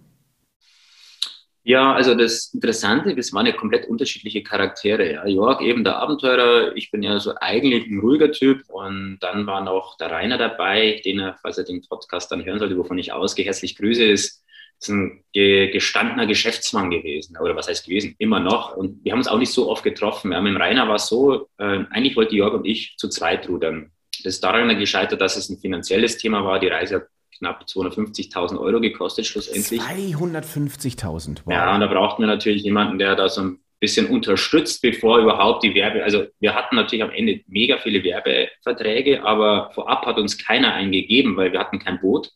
[1.63, 5.13] Ja, also das Interessante, das waren ja komplett unterschiedliche Charaktere.
[5.13, 5.27] Ja.
[5.27, 9.65] Jörg eben der Abenteurer, ich bin ja so eigentlich ein ruhiger Typ und dann war
[9.65, 13.13] noch der Rainer dabei, den er, falls er den Podcast dann hören sollte, wovon ich
[13.13, 14.46] ausgehe, herzlich grüße, ist
[14.81, 18.77] ist ein gestandener Geschäftsmann gewesen, oder was heißt gewesen, immer noch.
[18.77, 20.33] Und wir haben uns auch nicht so oft getroffen.
[20.33, 23.49] Ja, mit dem Rainer war es so, äh, eigentlich wollte Jörg und ich zu zweit
[23.49, 23.91] rudern.
[24.25, 26.59] Das ist daran gescheitert, dass es ein finanzielles Thema war.
[26.59, 27.07] Die Reise hat
[27.39, 29.81] knapp 250.000 Euro gekostet schlussendlich.
[29.81, 31.53] 250.000, wow.
[31.53, 35.63] Ja, und da brauchten wir natürlich jemanden, der da so ein bisschen unterstützt, bevor überhaupt
[35.63, 40.39] die Werbe, also wir hatten natürlich am Ende mega viele Werbeverträge, aber vorab hat uns
[40.39, 42.31] keiner eingegeben, weil wir hatten kein Boot.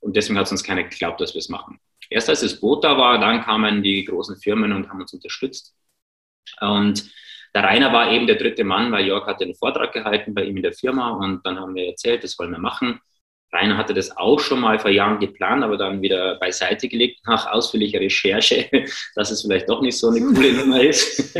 [0.00, 1.80] Und deswegen hat uns keiner geglaubt, dass wir es machen.
[2.08, 5.74] Erst als das Boot da war, dann kamen die großen Firmen und haben uns unterstützt.
[6.60, 7.10] Und
[7.54, 10.56] der Rainer war eben der dritte Mann, weil Jörg hatte einen Vortrag gehalten bei ihm
[10.56, 13.00] in der Firma und dann haben wir erzählt, das wollen wir machen.
[13.52, 17.46] Rainer hatte das auch schon mal vor Jahren geplant, aber dann wieder beiseite gelegt nach
[17.46, 18.68] ausführlicher Recherche,
[19.14, 21.34] dass es vielleicht doch nicht so eine coole Nummer ist.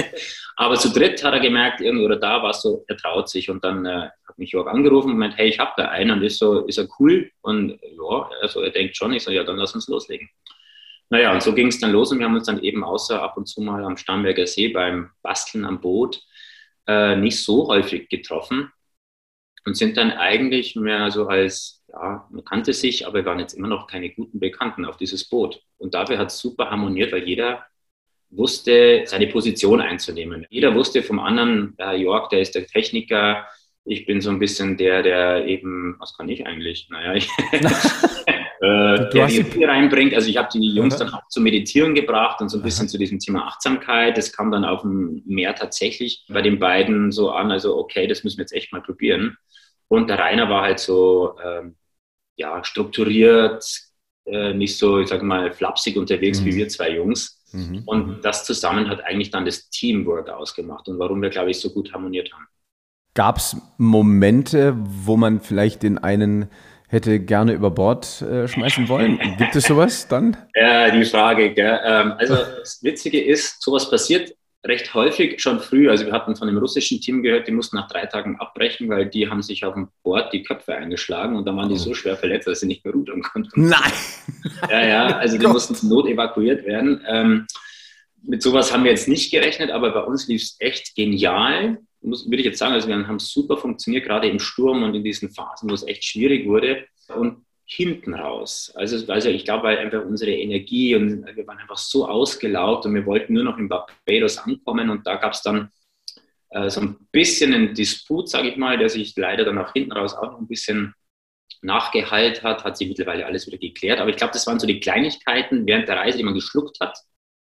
[0.57, 3.63] aber zu dritt hat er gemerkt, irgendwo da war es so, er traut sich und
[3.65, 6.39] dann äh, hat mich Jörg angerufen und meint, hey, ich habe da einen und ist
[6.39, 7.31] so, ist er cool?
[7.43, 10.31] Und ja, also er denkt schon, ich so, ja, dann lass uns loslegen.
[11.09, 13.37] Naja, und so ging es dann los und wir haben uns dann eben außer ab
[13.37, 16.21] und zu mal am Starnberger See beim Basteln am Boot
[16.87, 18.73] äh, nicht so häufig getroffen
[19.65, 23.55] und sind dann eigentlich mehr so als, ja, man kannte sich, aber wir waren jetzt
[23.55, 25.61] immer noch keine guten Bekannten auf dieses Boot.
[25.79, 27.65] Und dafür hat es super harmoniert, weil jeder
[28.31, 30.47] wusste, seine Position einzunehmen.
[30.51, 33.47] Jeder wusste vom anderen, ja, Jörg, der ist der Techniker,
[33.85, 36.89] ich bin so ein bisschen der, der eben, was kann ich eigentlich?
[36.91, 37.29] Naja, ich,
[38.61, 40.15] äh, der die Ruhe reinbringt.
[40.15, 42.99] Also ich habe die Jungs dann auch zum Meditieren gebracht und so ein bisschen zu
[42.99, 44.17] diesem Thema Achtsamkeit.
[44.17, 48.25] Das kam dann auf dem Meer tatsächlich bei den beiden so an, also okay, das
[48.25, 49.37] müssen wir jetzt echt mal probieren.
[49.89, 51.77] Und der Rainer war halt so, ähm,
[52.37, 53.65] ja, strukturiert,
[54.27, 56.47] äh, nicht so, ich sage mal, flapsig unterwegs mhm.
[56.47, 57.45] wie wir zwei Jungs.
[57.53, 57.83] Mhm.
[57.87, 61.71] Und das zusammen hat eigentlich dann das Teamwork ausgemacht und warum wir, glaube ich, so
[61.71, 62.47] gut harmoniert haben.
[63.15, 66.51] Gab es Momente, wo man vielleicht den einen
[66.89, 69.19] hätte gerne über Bord äh, schmeißen wollen?
[69.39, 70.37] Gibt es sowas dann?
[70.55, 71.53] Ja, die Frage.
[71.53, 71.81] Gell?
[71.85, 74.33] Ähm, also das Witzige ist, sowas passiert
[74.67, 75.89] recht häufig schon früh.
[75.89, 79.07] Also wir hatten von dem russischen Team gehört, die mussten nach drei Tagen abbrechen, weil
[79.07, 82.17] die haben sich auf dem Board die Köpfe eingeschlagen und da waren die so schwer
[82.17, 83.69] verletzt, dass sie nicht mehr rudern konnten.
[83.69, 83.93] Nein!
[84.71, 87.05] Ja, ja, also die mussten zur Not evakuiert werden.
[87.09, 87.47] Ähm,
[88.23, 92.25] mit sowas haben wir jetzt nicht gerechnet, aber bei uns lief es echt genial muss,
[92.25, 95.31] würde ich jetzt sagen, also wir haben super funktioniert, gerade im Sturm und in diesen
[95.31, 96.87] Phasen, wo es echt schwierig wurde.
[97.15, 98.73] Und hinten raus.
[98.77, 102.95] Also, also ich glaube, weil einfach unsere Energie und wir waren einfach so ausgelaugt und
[102.95, 105.71] wir wollten nur noch in Barbados ankommen und da gab es dann
[106.51, 109.93] äh, so ein bisschen einen Disput, sage ich mal, der sich leider dann auch hinten
[109.93, 110.95] raus auch noch ein bisschen
[111.61, 113.99] nachgeheilt hat, hat sich mittlerweile alles wieder geklärt.
[113.99, 116.97] Aber ich glaube, das waren so die Kleinigkeiten während der Reise, die man geschluckt hat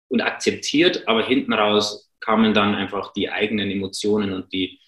[0.09, 4.81] und akzeptiert, aber hinten raus kamen dann einfach die eigenen Emotionen und die,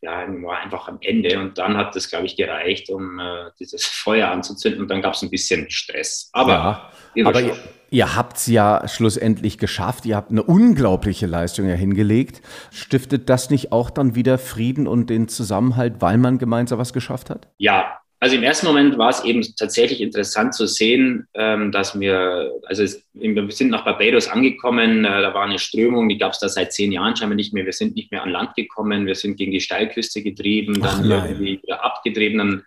[0.00, 1.38] ja, war einfach am Ende.
[1.38, 4.82] Und dann hat das, glaube ich, gereicht, um äh, dieses Feuer anzuzünden.
[4.82, 6.30] Und dann gab es ein bisschen Stress.
[6.32, 7.56] Aber, ja, aber ihr,
[7.90, 10.06] ihr habt es ja schlussendlich geschafft.
[10.06, 12.40] Ihr habt eine unglaubliche Leistung ja hingelegt.
[12.70, 17.30] Stiftet das nicht auch dann wieder Frieden und den Zusammenhalt, weil man gemeinsam was geschafft
[17.30, 17.48] hat?
[17.58, 22.50] Ja, also im ersten Moment war es eben tatsächlich interessant zu sehen, ähm, dass wir,
[22.64, 22.82] also
[23.14, 26.72] wir sind nach Barbados angekommen, äh, da war eine Strömung, die gab es da seit
[26.72, 27.64] zehn Jahren scheinbar nicht mehr.
[27.64, 31.62] Wir sind nicht mehr an Land gekommen, wir sind gegen die Steilküste getrieben, dann irgendwie
[31.62, 32.62] wieder abgetrieben, dann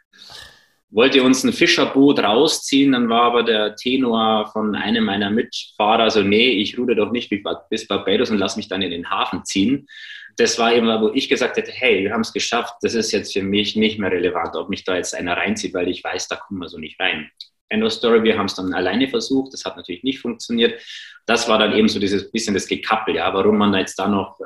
[0.91, 6.21] wollte uns ein Fischerboot rausziehen, dann war aber der Tenor von einem meiner Mitfahrer so,
[6.21, 7.29] nee, ich ruder doch nicht
[7.69, 9.87] bis Barbados und lass mich dann in den Hafen ziehen
[10.39, 13.33] das war eben, wo ich gesagt hätte, hey, wir haben es geschafft, das ist jetzt
[13.33, 16.37] für mich nicht mehr relevant, ob mich da jetzt einer reinzieht, weil ich weiß, da
[16.37, 17.29] kommen wir so nicht rein.
[17.67, 20.81] End of Story, wir haben es dann alleine versucht, das hat natürlich nicht funktioniert.
[21.25, 24.39] Das war dann eben so dieses bisschen das Gekappel, ja, warum man jetzt da noch
[24.39, 24.43] äh,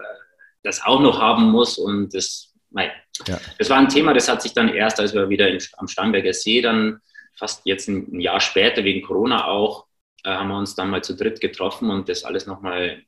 [0.64, 2.90] das auch noch haben muss und das, nein.
[3.28, 3.40] Ja.
[3.60, 6.34] Das war ein Thema, das hat sich dann erst, als wir wieder in, am Starnberger
[6.34, 7.02] See dann
[7.36, 9.86] fast jetzt ein, ein Jahr später, wegen Corona auch,
[10.24, 13.04] äh, haben wir uns dann mal zu dritt getroffen und das alles nochmal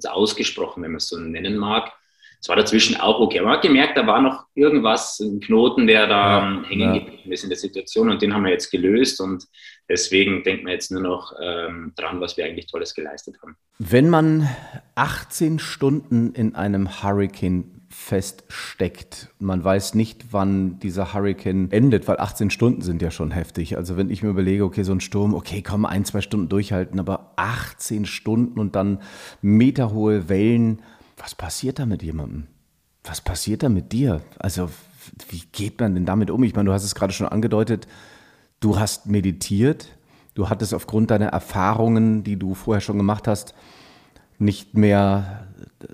[0.00, 1.92] äh, ausgesprochen, wenn man es so nennen mag
[2.44, 3.40] es war dazwischen auch okay.
[3.40, 6.98] Man hat gemerkt, da war noch irgendwas, ein Knoten, der da ja, hängen ja.
[6.98, 9.46] geblieben ist in der Situation und den haben wir jetzt gelöst und
[9.88, 13.56] deswegen denkt man jetzt nur noch ähm, dran, was wir eigentlich Tolles geleistet haben.
[13.78, 14.46] Wenn man
[14.94, 19.28] 18 Stunden in einem Hurricane feststeckt.
[19.38, 23.76] Man weiß nicht, wann dieser Hurricane endet, weil 18 Stunden sind ja schon heftig.
[23.76, 26.98] Also wenn ich mir überlege, okay, so ein Sturm, okay, komm, ein, zwei Stunden durchhalten,
[26.98, 29.00] aber 18 Stunden und dann
[29.42, 30.82] meterhohe Wellen,
[31.16, 32.46] was passiert da mit jemandem?
[33.04, 34.22] Was passiert da mit dir?
[34.38, 34.70] Also,
[35.28, 36.42] wie geht man denn damit um?
[36.42, 37.86] Ich meine, du hast es gerade schon angedeutet,
[38.60, 39.88] du hast meditiert,
[40.34, 43.54] du hattest aufgrund deiner Erfahrungen, die du vorher schon gemacht hast,
[44.38, 45.46] nicht mehr,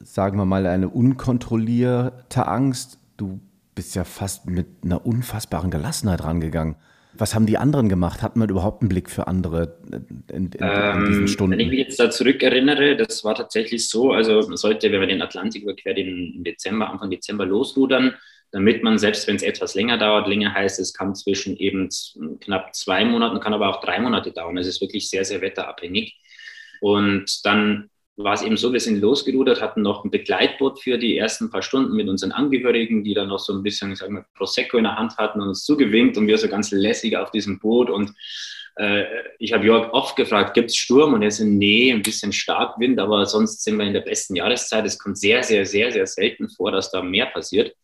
[0.03, 2.99] sagen wir mal, eine unkontrollierte Angst.
[3.17, 3.41] Du
[3.75, 6.77] bist ja fast mit einer unfassbaren Gelassenheit rangegangen.
[7.21, 8.23] Was haben die anderen gemacht?
[8.23, 11.53] Hat man überhaupt einen Blick für andere in, in, in diesen ähm, Stunden?
[11.53, 15.09] Wenn ich mich jetzt da zurückerinnere, das war tatsächlich so, also man sollte, wenn man
[15.09, 18.15] den Atlantik überquert, im Dezember, Anfang Dezember losrudern,
[18.53, 21.89] damit man, selbst wenn es etwas länger dauert, länger heißt, es kann zwischen eben
[22.41, 24.57] knapp zwei Monaten, kann aber auch drei Monate dauern.
[24.57, 26.19] Es ist wirklich sehr, sehr wetterabhängig.
[26.81, 27.90] Und dann
[28.23, 31.63] war es eben so, wir sind losgerudert, hatten noch ein Begleitboot für die ersten paar
[31.63, 34.97] Stunden mit unseren Angehörigen, die dann noch so ein bisschen, sagen wir, Prosecco in der
[34.97, 38.13] Hand hatten und uns zugewinkt und wir so ganz lässig auf diesem Boot und
[38.77, 39.05] äh,
[39.39, 41.13] ich habe Jörg oft gefragt, gibt es Sturm?
[41.13, 44.87] Und er so, nee, ein bisschen Starkwind, aber sonst sind wir in der besten Jahreszeit.
[44.87, 47.75] Es kommt sehr, sehr, sehr, sehr selten vor, dass da mehr passiert.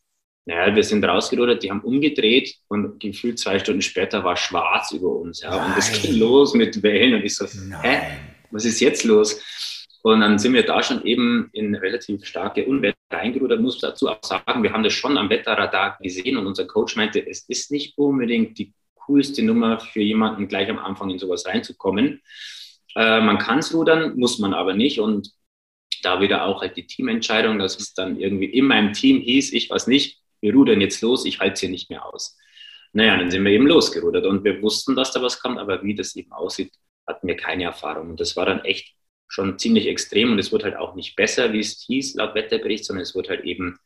[0.46, 5.08] Naja, wir sind rausgerudert, die haben umgedreht und gefühlt zwei Stunden später war schwarz über
[5.08, 5.42] uns.
[5.42, 5.66] Ja.
[5.66, 7.80] Und es ging los mit Wellen und ich so, Nein.
[7.82, 8.00] hä,
[8.52, 9.42] was ist jetzt los?
[10.06, 13.60] Und dann sind wir da schon eben in relativ starke Unwetter reingerudert.
[13.60, 17.26] Muss dazu auch sagen, wir haben das schon am Wetterradar gesehen und unser Coach meinte,
[17.26, 22.22] es ist nicht unbedingt die coolste Nummer für jemanden, gleich am Anfang in sowas reinzukommen.
[22.94, 25.00] Äh, man kann es rudern, muss man aber nicht.
[25.00, 25.32] Und
[26.04, 29.70] da wieder auch halt die Teamentscheidung, dass es dann irgendwie in meinem Team hieß, ich
[29.70, 32.38] weiß nicht, wir rudern jetzt los, ich halte es hier nicht mehr aus.
[32.92, 35.96] Naja, dann sind wir eben losgerudert und wir wussten, dass da was kommt, aber wie
[35.96, 36.70] das eben aussieht,
[37.08, 38.10] hatten wir keine Erfahrung.
[38.10, 38.94] Und das war dann echt
[39.28, 42.84] schon ziemlich extrem und es wird halt auch nicht besser, wie es hieß laut Wetterbericht,
[42.84, 43.78] sondern es wird halt eben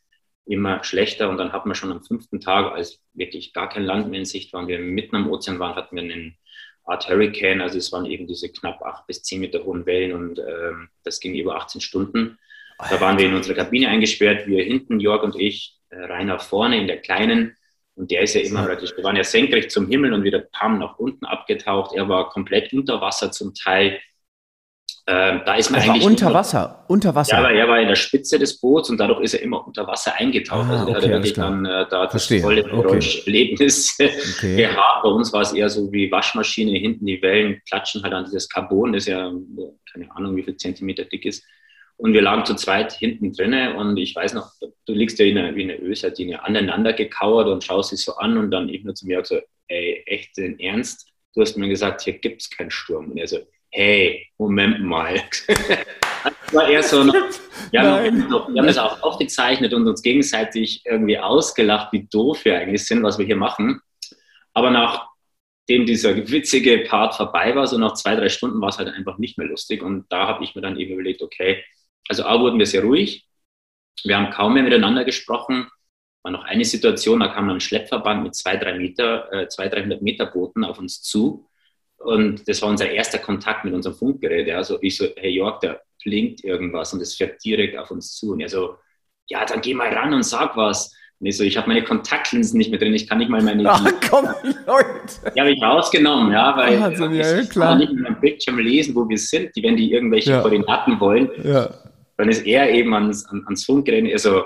[0.46, 4.10] immer schlechter und dann hat man schon am fünften Tag, als wirklich gar kein Land
[4.10, 6.36] mehr in Sicht waren, wir mitten am Ozean waren, hatten wir einen
[6.84, 10.38] Art Hurricane, also es waren eben diese knapp acht bis zehn Meter hohen Wellen und
[10.38, 10.72] äh,
[11.04, 12.38] das ging über 18 Stunden.
[12.78, 16.42] Da waren wir in unserer Kabine eingesperrt, wir hinten, Jörg und ich, äh, rein nach
[16.42, 17.56] vorne in der kleinen
[18.00, 20.78] und der ist ja immer praktisch, wir waren ja senkrecht zum Himmel und wieder pam
[20.78, 21.94] nach unten abgetaucht.
[21.94, 24.00] Er war komplett unter Wasser zum Teil
[25.06, 27.32] Ähm, da ist man Er eigentlich unter immer- Wasser, unter Wasser.
[27.32, 29.86] Ja, aber er war in der Spitze des Boots und dadurch ist er immer unter
[29.86, 30.66] Wasser eingetaucht.
[30.68, 32.70] Ah, also okay, hat alles wirklich dann äh, da das Verstehe, volle okay.
[32.82, 33.98] Geräusch-Erlebnis
[34.38, 34.56] Okay.
[34.56, 35.02] gehabt.
[35.02, 38.48] Bei uns war es eher so wie Waschmaschine, hinten die Wellen klatschen halt an dieses
[38.48, 39.32] Carbon, das ja
[39.92, 41.44] keine Ahnung, wie viel Zentimeter dick ist.
[41.96, 44.52] Und wir lagen zu zweit hinten drinne und ich weiß noch,
[44.86, 48.38] du liegst ja wie eine, wie eine Ölsardine aneinander gekauert und schaust dich so an
[48.38, 51.08] und dann ich nur zu mir so, ey, echt den Ernst?
[51.34, 53.10] Du hast mir gesagt, hier gibt es keinen Sturm.
[53.10, 53.38] Und er so,
[53.70, 55.22] hey, Moment mal.
[55.46, 57.14] das war eher so, noch,
[57.70, 62.44] wir, haben, noch, wir haben das auch aufgezeichnet und uns gegenseitig irgendwie ausgelacht, wie doof
[62.44, 63.80] wir eigentlich sind, was wir hier machen.
[64.52, 68.88] Aber nachdem dieser witzige Part vorbei war, so nach zwei, drei Stunden war es halt
[68.88, 69.82] einfach nicht mehr lustig.
[69.82, 71.62] Und da habe ich mir dann eben überlegt, okay,
[72.08, 73.26] also A wurden wir sehr ruhig.
[74.02, 75.68] Wir haben kaum mehr miteinander gesprochen.
[76.22, 80.02] War noch eine Situation, da kam ein Schleppverband mit zwei, drei Meter, äh, zwei, 300
[80.02, 81.49] Meter Booten auf uns zu.
[82.00, 84.46] Und das war unser erster Kontakt mit unserem Funkgerät.
[84.48, 84.56] Ja.
[84.56, 88.32] Also ich so, hey Jörg, da blinkt irgendwas und es fährt direkt auf uns zu.
[88.32, 88.76] Und er so,
[89.28, 90.94] ja, dann geh mal ran und sag was.
[91.20, 93.64] Und ich so, ich habe meine Kontaktlinsen nicht mehr drin, ich kann nicht mal meine...
[93.68, 94.24] Ach komm,
[94.66, 95.32] Leute.
[95.34, 97.68] Die habe ich rausgenommen, ja, weil Wahnsinn, ja, ich klar.
[97.68, 100.40] kann nicht mit meinem Bildschirm lesen, wo wir sind, die, wenn die irgendwelche Ja.
[100.40, 101.68] Koordinaten wollen, Ja.
[102.16, 104.44] dann ist er eben ans, an, ans Funkgerät, er so,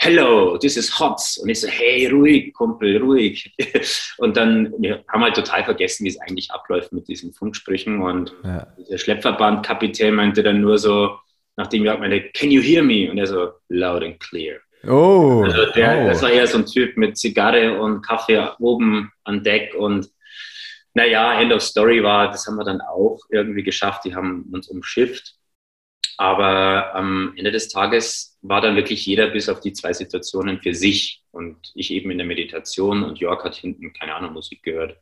[0.00, 1.38] hello, this is Hots.
[1.38, 3.52] Und ich so, hey, ruhig, Kumpel, ruhig.
[4.18, 8.00] Und dann, wir haben halt total vergessen, wie es eigentlich abläuft mit diesen Funksprüchen.
[8.00, 8.66] Und Ja.
[8.90, 11.18] der Schleppverbandkapitän meinte dann nur so,
[11.56, 13.10] nachdem wir meinte, can you hear me?
[13.10, 14.58] Und er so, loud and clear.
[14.86, 15.42] Oh.
[15.44, 16.08] Also der, oh.
[16.08, 20.08] das war eher so ein Typ mit Zigarre und Kaffee oben an Deck und
[20.94, 24.04] naja, End of Story war, das haben wir dann auch irgendwie geschafft.
[24.04, 25.37] Die haben uns umschifft.
[26.18, 30.74] Aber am Ende des Tages war dann wirklich jeder bis auf die zwei Situationen für
[30.74, 31.22] sich.
[31.30, 34.96] Und ich eben in der Meditation und Jörg hat hinten, keine Ahnung, Musik gehört.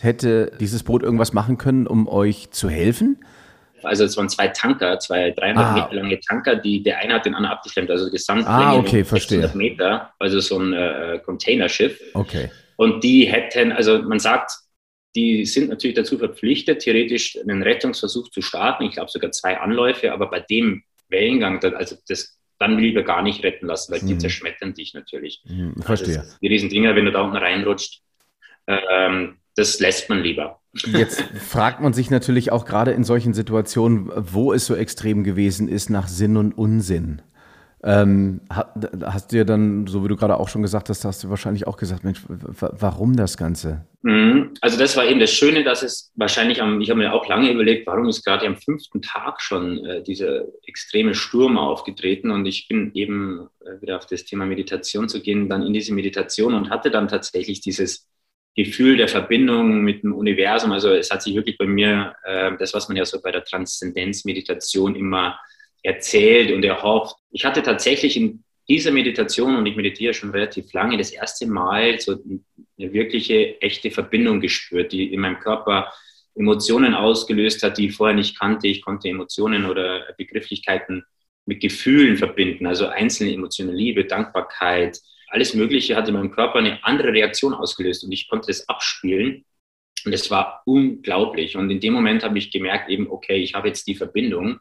[0.00, 3.24] Hätte dieses Boot irgendwas machen können, um euch zu helfen?
[3.84, 5.72] Also es waren zwei Tanker, zwei 300 Ah.
[5.74, 7.90] Meter lange Tanker, die der eine hat den anderen abgeklemmt.
[7.90, 9.38] Also Gesamtlänge Ah, okay, nur verstehe.
[9.42, 12.00] 600 Meter, also so ein äh, Containerschiff.
[12.14, 12.50] Okay.
[12.76, 14.50] Und die hätten, also man sagt,
[15.16, 18.84] die sind natürlich dazu verpflichtet, theoretisch einen Rettungsversuch zu starten.
[18.84, 23.42] Ich glaube sogar zwei Anläufe, aber bei dem Wellengang, also das dann lieber gar nicht
[23.44, 24.20] retten lassen, weil die Hm.
[24.20, 25.42] zerschmettern dich natürlich.
[25.46, 26.16] Hm, Also verstehe.
[26.16, 28.00] das- die riesen Dinger, wenn du da unten reinrutscht,
[28.66, 30.60] ähm, das lässt man lieber.
[30.92, 35.68] Jetzt fragt man sich natürlich auch gerade in solchen Situationen, wo es so extrem gewesen
[35.68, 37.22] ist, nach Sinn und Unsinn.
[37.84, 41.22] Ähm, ha- hast du ja dann, so wie du gerade auch schon gesagt hast, hast
[41.22, 43.86] du wahrscheinlich auch gesagt, Mensch, warum das Ganze?
[44.02, 44.54] Mhm.
[44.60, 47.52] Also das war eben das Schöne, dass es wahrscheinlich am, ich habe mir auch lange
[47.52, 52.68] überlegt, warum ist gerade am fünften Tag schon äh, dieser extreme Sturm aufgetreten und ich
[52.68, 56.70] bin eben äh, wieder auf das Thema Meditation zu gehen, dann in diese Meditation und
[56.70, 58.08] hatte dann tatsächlich dieses
[58.56, 60.72] Gefühl der Verbindung mit dem Universum.
[60.72, 63.44] Also es hat sich wirklich bei mir, äh, das, was man ja so bei der
[63.44, 65.38] Transzendenzmeditation immer
[65.82, 67.16] erzählt und erhofft.
[67.30, 71.98] Ich hatte tatsächlich in dieser Meditation, und ich meditiere schon relativ lange, das erste Mal
[72.00, 75.92] so eine wirkliche, echte Verbindung gespürt, die in meinem Körper
[76.34, 78.68] Emotionen ausgelöst hat, die ich vorher nicht kannte.
[78.68, 81.04] Ich konnte Emotionen oder Begrifflichkeiten
[81.46, 86.82] mit Gefühlen verbinden, also einzelne Emotionen, Liebe, Dankbarkeit, alles Mögliche hat in meinem Körper eine
[86.84, 89.44] andere Reaktion ausgelöst und ich konnte das abspielen.
[90.04, 91.56] Und es war unglaublich.
[91.56, 94.60] Und in dem Moment habe ich gemerkt, eben, okay, ich habe jetzt die Verbindung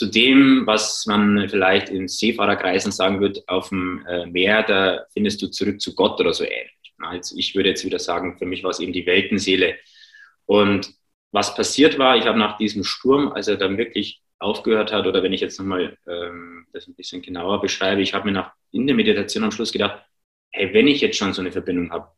[0.00, 5.42] zu dem, was man vielleicht in Seefahrerkreisen sagen wird, auf dem äh, Meer, da findest
[5.42, 6.94] du zurück zu Gott oder so ähnlich.
[6.96, 9.76] Also ich würde jetzt wieder sagen, für mich war es eben die Weltenseele.
[10.46, 10.90] Und
[11.32, 15.22] was passiert war, ich habe nach diesem Sturm, als er dann wirklich aufgehört hat, oder
[15.22, 18.86] wenn ich jetzt nochmal ähm, das ein bisschen genauer beschreibe, ich habe mir nach, in
[18.86, 20.02] der Meditation am Schluss gedacht,
[20.50, 22.10] hey, wenn ich jetzt schon so eine Verbindung habe,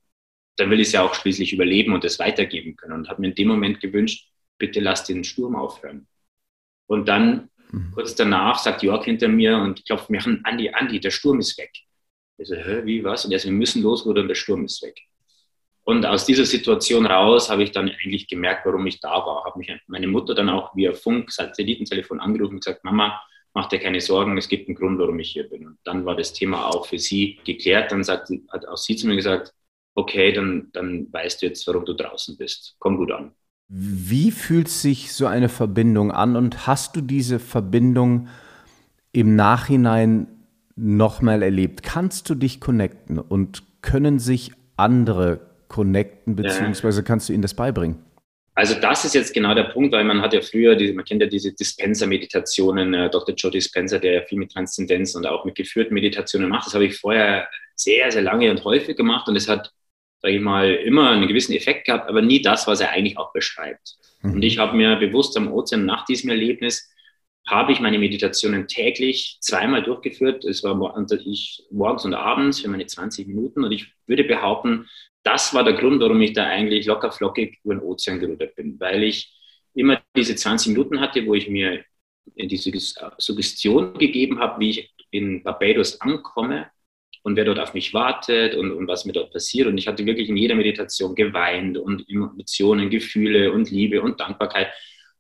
[0.55, 2.93] dann will ich es ja auch schließlich überleben und es weitergeben können.
[2.93, 6.07] Und habe mir in dem Moment gewünscht, bitte lass den Sturm aufhören.
[6.87, 7.91] Und dann Mhm.
[7.95, 11.59] kurz danach sagt Jörg hinter mir und klopft mir an, Andi, Andi, der Sturm ist
[11.59, 11.73] weg.
[12.39, 13.25] Ich so, hä, wie, was?
[13.25, 15.01] Und er so, wir müssen losrudern, der Sturm ist weg.
[15.85, 19.45] Und aus dieser Situation raus habe ich dann eigentlich gemerkt, warum ich da war.
[19.45, 23.21] Habe mich meine Mutter dann auch via Funk, Satellitentelefon angerufen und gesagt, Mama,
[23.53, 25.67] mach dir keine Sorgen, es gibt einen Grund, warum ich hier bin.
[25.67, 27.91] Und dann war das Thema auch für sie geklärt.
[27.91, 29.53] Dann sagt, hat auch sie zu mir gesagt,
[29.95, 32.77] okay, dann, dann weißt du jetzt, warum du draußen bist.
[32.79, 33.35] Komm gut an.
[33.75, 38.29] Wie fühlt sich so eine Verbindung an und hast du diese Verbindung
[39.13, 40.27] im Nachhinein
[40.77, 41.83] nochmal erlebt?
[41.83, 48.05] Kannst du dich connecten und können sich andere connecten, beziehungsweise kannst du ihnen das beibringen?
[48.55, 51.23] Also das ist jetzt genau der Punkt, weil man hat ja früher, diese, man kennt
[51.23, 53.35] ja diese Dispenser-Meditationen, äh, Dr.
[53.35, 56.67] Joe Dispenser, der ja viel mit Transzendenz und auch mit geführten Meditationen macht.
[56.67, 59.73] Das habe ich vorher sehr, sehr lange und häufig gemacht und es hat
[60.23, 63.33] sage ich mal, immer einen gewissen Effekt gehabt, aber nie das, was er eigentlich auch
[63.33, 63.97] beschreibt.
[64.23, 64.35] Mhm.
[64.35, 66.89] Und ich habe mir bewusst am Ozean nach diesem Erlebnis
[67.49, 70.45] habe ich meine Meditationen täglich zweimal durchgeführt.
[70.45, 70.79] Es war
[71.27, 73.65] ich morgens und abends für meine 20 Minuten.
[73.65, 74.89] Und ich würde behaupten,
[75.25, 78.79] das war der Grund, warum ich da eigentlich locker flockig über den Ozean gerudert bin,
[78.79, 79.35] weil ich
[79.75, 81.85] immer diese 20 Minuten hatte, wo ich mir
[82.37, 82.71] diese
[83.19, 86.71] Suggestion gegeben habe, wie ich in Barbados ankomme
[87.23, 89.69] und wer dort auf mich wartet und, und was mir dort passiert.
[89.69, 94.69] Und ich hatte wirklich in jeder Meditation geweint und Emotionen, Gefühle und Liebe und Dankbarkeit.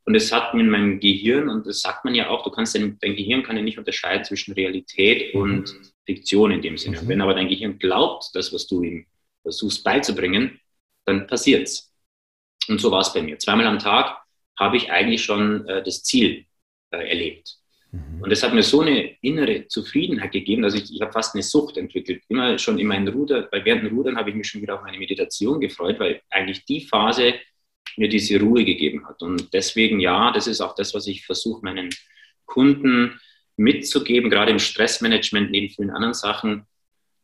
[0.05, 2.99] Und es hat mir mein Gehirn, und das sagt man ja auch, du kannst dein,
[3.01, 5.73] dein Gehirn kann ja nicht unterscheiden zwischen Realität und
[6.05, 7.01] Fiktion in dem Sinne.
[7.01, 7.09] Mhm.
[7.09, 9.07] Wenn aber dein Gehirn glaubt, das, was du ihm
[9.43, 10.61] versuchst beizubringen,
[11.05, 11.93] dann passiert's.
[12.69, 13.39] Und so war es bei mir.
[13.39, 14.19] Zweimal am Tag
[14.59, 16.47] habe ich eigentlich schon äh, das Ziel
[16.91, 17.62] äh, erlebt.
[17.93, 18.23] Mhm.
[18.23, 21.43] Und das hat mir so eine innere Zufriedenheit gegeben, dass ich, ich habe fast eine
[21.43, 22.25] Sucht entwickelt.
[22.29, 24.83] Immer schon in meinen Ruder, bei während dem Rudern habe ich mich schon wieder auf
[24.83, 27.35] meine Meditation gefreut, weil eigentlich die Phase
[27.97, 29.23] mir diese Ruhe gegeben hat.
[29.23, 31.91] Und deswegen, ja, das ist auch das, was ich versuche, meinen
[32.47, 33.21] Kunden
[33.57, 36.67] mitzugeben, gerade im Stressmanagement, neben vielen anderen Sachen,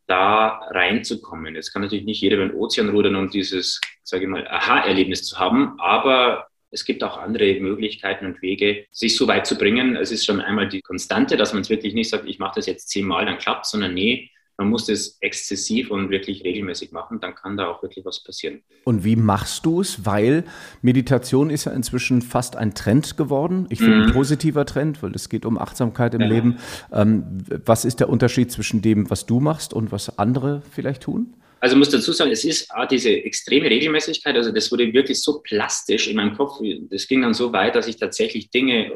[0.07, 1.57] da reinzukommen.
[1.57, 5.39] Es kann natürlich nicht jeder den Ozean rudern, um dieses, sage ich mal, Aha-Erlebnis zu
[5.39, 9.97] haben, aber es gibt auch andere Möglichkeiten und Wege, sich so weit zu bringen.
[9.97, 12.67] Es ist schon einmal die Konstante, dass man es wirklich nicht sagt, ich mache das
[12.67, 17.37] jetzt zehnmal, dann klappt sondern nee, man muss das exzessiv und wirklich regelmäßig machen, dann
[17.37, 18.63] kann da auch wirklich was passieren.
[18.85, 20.05] Und wie machst du es?
[20.05, 20.43] Weil
[20.83, 23.67] Meditation ist ja inzwischen fast ein Trend geworden.
[23.71, 24.03] Ich finde mhm.
[24.07, 26.27] ein positiver Trend, weil es geht um Achtsamkeit im ja.
[26.27, 26.59] Leben.
[26.93, 31.35] Ähm, was ist der Unterschied zwischen dem, was du machst und was andere vielleicht tun?
[31.61, 35.41] Also muss dazu sagen, es ist auch diese extreme Regelmäßigkeit, also das wurde wirklich so
[35.41, 38.93] plastisch in meinem Kopf, das ging dann so weit, dass ich tatsächlich Dinge,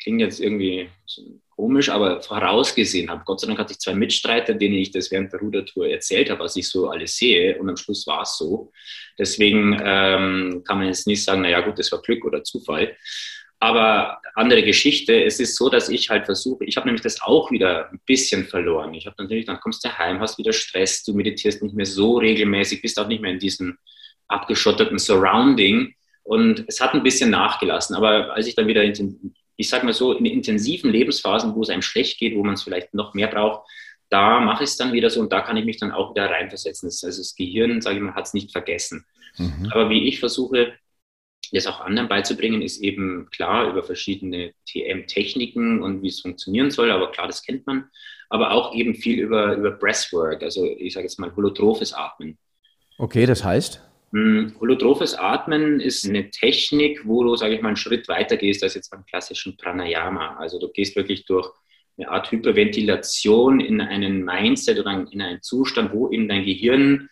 [0.00, 0.88] klingt jetzt irgendwie
[1.58, 3.22] komisch, aber vorausgesehen habe.
[3.24, 6.44] Gott sei Dank hatte ich zwei Mitstreiter, denen ich das während der Rudertour erzählt habe,
[6.44, 8.70] was ich so alles sehe und am Schluss war es so.
[9.18, 12.96] Deswegen ähm, kann man jetzt nicht sagen, naja gut, das war Glück oder Zufall.
[13.60, 17.50] Aber andere Geschichte, es ist so, dass ich halt versuche, ich habe nämlich das auch
[17.50, 18.94] wieder ein bisschen verloren.
[18.94, 22.18] Ich habe natürlich, dann kommst du heim, hast wieder Stress, du meditierst nicht mehr so
[22.18, 23.78] regelmäßig, bist auch nicht mehr in diesem
[24.28, 25.94] abgeschotteten Surrounding.
[26.22, 27.96] Und es hat ein bisschen nachgelassen.
[27.96, 31.70] Aber als ich dann wieder, in, ich sag mal so, in intensiven Lebensphasen, wo es
[31.70, 33.68] einem schlecht geht, wo man es vielleicht noch mehr braucht,
[34.08, 36.30] da mache ich es dann wieder so und da kann ich mich dann auch wieder
[36.30, 36.86] reinversetzen.
[36.86, 39.04] also das Gehirn, sage ich mal, hat es nicht vergessen.
[39.36, 39.68] Mhm.
[39.70, 40.74] Aber wie ich versuche,
[41.56, 46.90] das auch anderen beizubringen, ist eben klar über verschiedene TM-Techniken und wie es funktionieren soll,
[46.90, 47.84] aber klar, das kennt man.
[48.28, 52.36] Aber auch eben viel über, über Breathwork, also ich sage jetzt mal holotrophes Atmen.
[52.98, 53.80] Okay, das heißt?
[54.12, 58.62] Hm, holotrophes Atmen ist eine Technik, wo du, sage ich mal, einen Schritt weiter gehst
[58.62, 60.36] als jetzt beim klassischen Pranayama.
[60.36, 61.50] Also du gehst wirklich durch
[61.98, 67.08] eine Art Hyperventilation in einen Mindset oder in einen Zustand, wo eben dein Gehirn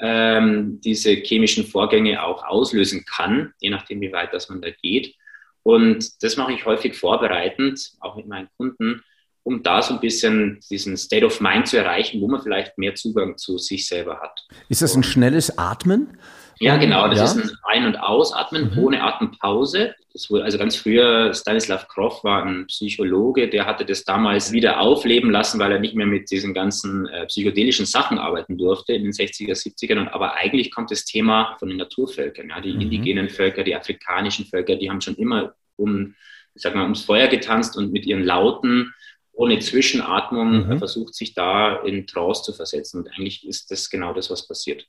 [0.00, 5.14] ähm, diese chemischen Vorgänge auch auslösen kann, je nachdem, wie weit das man da geht.
[5.62, 9.02] Und das mache ich häufig vorbereitend, auch mit meinen Kunden,
[9.42, 12.94] um da so ein bisschen diesen State of Mind zu erreichen, wo man vielleicht mehr
[12.94, 14.46] Zugang zu sich selber hat.
[14.68, 16.18] Ist das ein schnelles Atmen?
[16.60, 17.08] Ja, genau.
[17.08, 17.24] Das ja?
[17.24, 18.78] ist ein Ein- und Ausatmen mhm.
[18.78, 19.94] ohne Atempause.
[20.12, 24.80] Das wurde, also ganz früher, Stanislav Grof war ein Psychologe, der hatte das damals wieder
[24.80, 29.04] aufleben lassen, weil er nicht mehr mit diesen ganzen äh, psychedelischen Sachen arbeiten durfte in
[29.04, 30.00] den 60er, 70ern.
[30.00, 32.48] Und, aber eigentlich kommt das Thema von den Naturvölkern.
[32.48, 32.60] Ja?
[32.60, 32.80] Die mhm.
[32.80, 36.14] indigenen Völker, die afrikanischen Völker, die haben schon immer um,
[36.54, 38.92] ich sag mal, ums Feuer getanzt und mit ihren Lauten
[39.38, 40.78] ohne Zwischenatmung mhm.
[40.78, 42.98] versucht, sich da in Trance zu versetzen.
[42.98, 44.84] Und eigentlich ist das genau das, was passiert.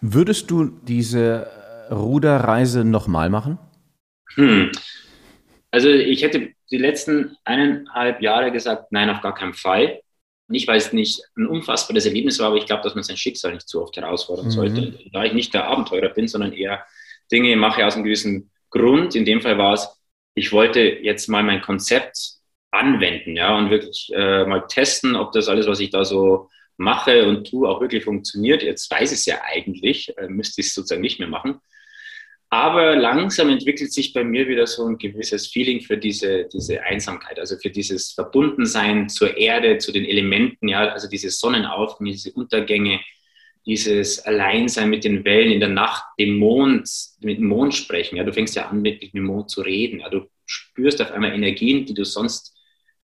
[0.00, 1.46] Würdest du diese
[1.88, 3.58] Ruderreise nochmal machen?
[4.34, 4.72] Hm.
[5.70, 10.00] Also ich hätte die letzten eineinhalb Jahre gesagt, nein, auf gar keinen Fall.
[10.48, 13.54] Nicht, weil es nicht ein unfassbares Erlebnis war, aber ich glaube, dass man sein Schicksal
[13.54, 14.50] nicht zu oft herausfordern mhm.
[14.50, 14.98] sollte.
[15.12, 16.84] Da ich nicht der Abenteurer bin, sondern eher
[17.30, 19.14] Dinge mache aus einem gewissen Grund.
[19.14, 19.88] In dem Fall war es,
[20.34, 22.41] ich wollte jetzt mal mein Konzept
[22.72, 26.48] anwenden, ja, und wirklich äh, mal testen, ob das alles, was ich da so
[26.78, 28.62] mache und tue, auch wirklich funktioniert.
[28.62, 31.60] Jetzt weiß ich es ja eigentlich, äh, müsste ich es sozusagen nicht mehr machen.
[32.48, 37.38] Aber langsam entwickelt sich bei mir wieder so ein gewisses Feeling für diese, diese Einsamkeit,
[37.38, 43.00] also für dieses Verbundensein zur Erde, zu den Elementen, ja, also diese Sonnenaufgänge, diese Untergänge,
[43.64, 48.16] dieses Alleinsein mit den Wellen in der Nacht, dem Mond, mit dem Mond sprechen.
[48.16, 50.00] Ja, du fängst ja an, mit, mit dem Mond zu reden.
[50.00, 52.54] Ja, du spürst auf einmal Energien, die du sonst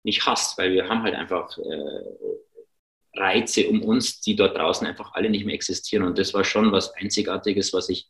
[0.05, 5.14] nicht hast, weil wir haben halt einfach äh, Reize um uns, die dort draußen einfach
[5.14, 6.05] alle nicht mehr existieren.
[6.05, 8.09] Und das war schon was Einzigartiges, was ich,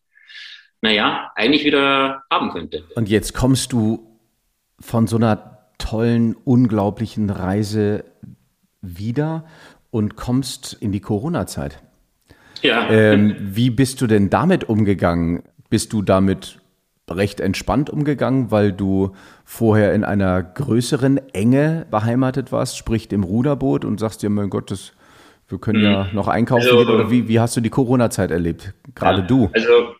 [0.81, 2.85] naja, eigentlich wieder haben könnte.
[2.95, 4.19] Und jetzt kommst du
[4.81, 8.05] von so einer tollen, unglaublichen Reise
[8.81, 9.47] wieder
[9.91, 11.83] und kommst in die Corona-Zeit.
[12.63, 12.89] Ja.
[12.89, 15.43] Ähm, wie bist du denn damit umgegangen?
[15.69, 16.62] Bist du damit
[17.17, 19.13] recht entspannt umgegangen, weil du
[19.45, 24.71] vorher in einer größeren Enge beheimatet warst, sprich im Ruderboot und sagst dir, mein Gott,
[24.71, 24.93] das,
[25.49, 25.91] wir können hm.
[25.91, 26.95] ja noch einkaufen also, gehen.
[26.95, 28.73] Oder wie, wie hast du die Corona-Zeit erlebt?
[28.95, 29.51] Gerade ja, du.
[29.53, 29.95] Also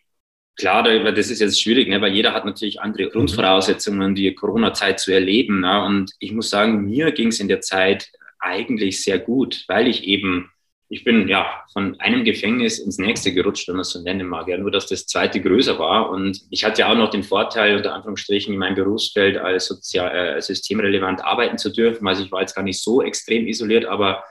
[0.57, 5.11] klar, das ist jetzt schwierig, ne, weil jeder hat natürlich andere Grundvoraussetzungen, die Corona-Zeit zu
[5.11, 5.61] erleben.
[5.61, 5.83] Ne?
[5.83, 10.03] Und ich muss sagen, mir ging es in der Zeit eigentlich sehr gut, weil ich
[10.03, 10.49] eben
[10.93, 14.47] ich bin ja von einem Gefängnis ins nächste gerutscht, wenn man es so nennen mag.
[14.47, 16.11] Ja, nur, dass das zweite größer war.
[16.11, 20.15] Und ich hatte ja auch noch den Vorteil, unter Anführungsstrichen, in meinem Berufsfeld als sozial,
[20.15, 22.07] äh, systemrelevant arbeiten zu dürfen.
[22.07, 24.23] Also ich war jetzt gar nicht so extrem isoliert, aber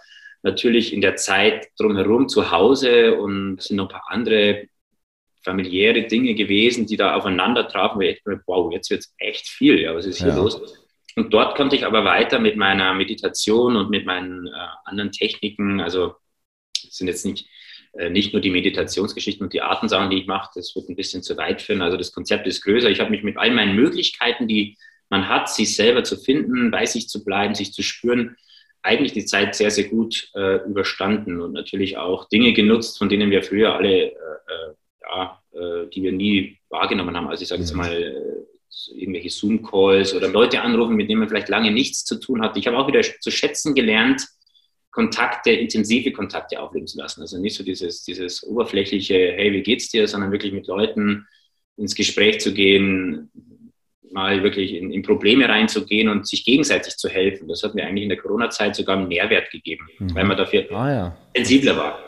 [0.45, 4.69] natürlich in der Zeit drumherum zu Hause und es sind noch ein paar andere
[5.45, 9.49] familiäre Dinge gewesen, die da aufeinander trafen, wo ich echt, wow, jetzt wird es echt
[9.49, 9.81] viel.
[9.81, 10.37] Ja, was ist hier ja.
[10.37, 10.61] los?
[11.17, 14.51] Und dort konnte ich aber weiter mit meiner Meditation und mit meinen äh,
[14.85, 16.15] anderen Techniken, also
[16.93, 17.49] das sind jetzt nicht,
[17.95, 21.23] äh, nicht nur die Meditationsgeschichten und die Artensachen, die ich mache, das wird ein bisschen
[21.23, 21.81] zu weit führen.
[21.81, 22.91] Also das Konzept ist größer.
[22.91, 24.77] Ich habe mich mit all meinen Möglichkeiten, die
[25.09, 28.37] man hat, sich selber zu finden, bei sich zu bleiben, sich zu spüren,
[28.83, 33.31] eigentlich die Zeit sehr, sehr gut äh, überstanden und natürlich auch Dinge genutzt, von denen
[33.31, 37.29] wir früher alle, äh, äh ja, äh, die wir nie wahrgenommen haben.
[37.29, 41.49] Also ich sage jetzt mal, äh, irgendwelche Zoom-Calls oder Leute anrufen, mit denen man vielleicht
[41.49, 42.57] lange nichts zu tun hat.
[42.57, 44.27] Ich habe auch wieder zu schätzen gelernt,
[44.93, 47.23] Kontakte, intensive Kontakte aufleben zu lassen.
[47.23, 51.27] Also nicht so dieses, dieses oberflächliche, hey, wie geht's dir, sondern wirklich mit Leuten
[51.77, 53.31] ins Gespräch zu gehen,
[54.13, 57.49] mal wirklich in, in Probleme reinzugehen und sich gegenseitig zu helfen.
[57.49, 60.15] Das hat mir eigentlich in der Corona-Zeit sogar einen Mehrwert gegeben, mhm.
[60.15, 61.17] weil man dafür ah, ja.
[61.35, 61.99] sensibler war.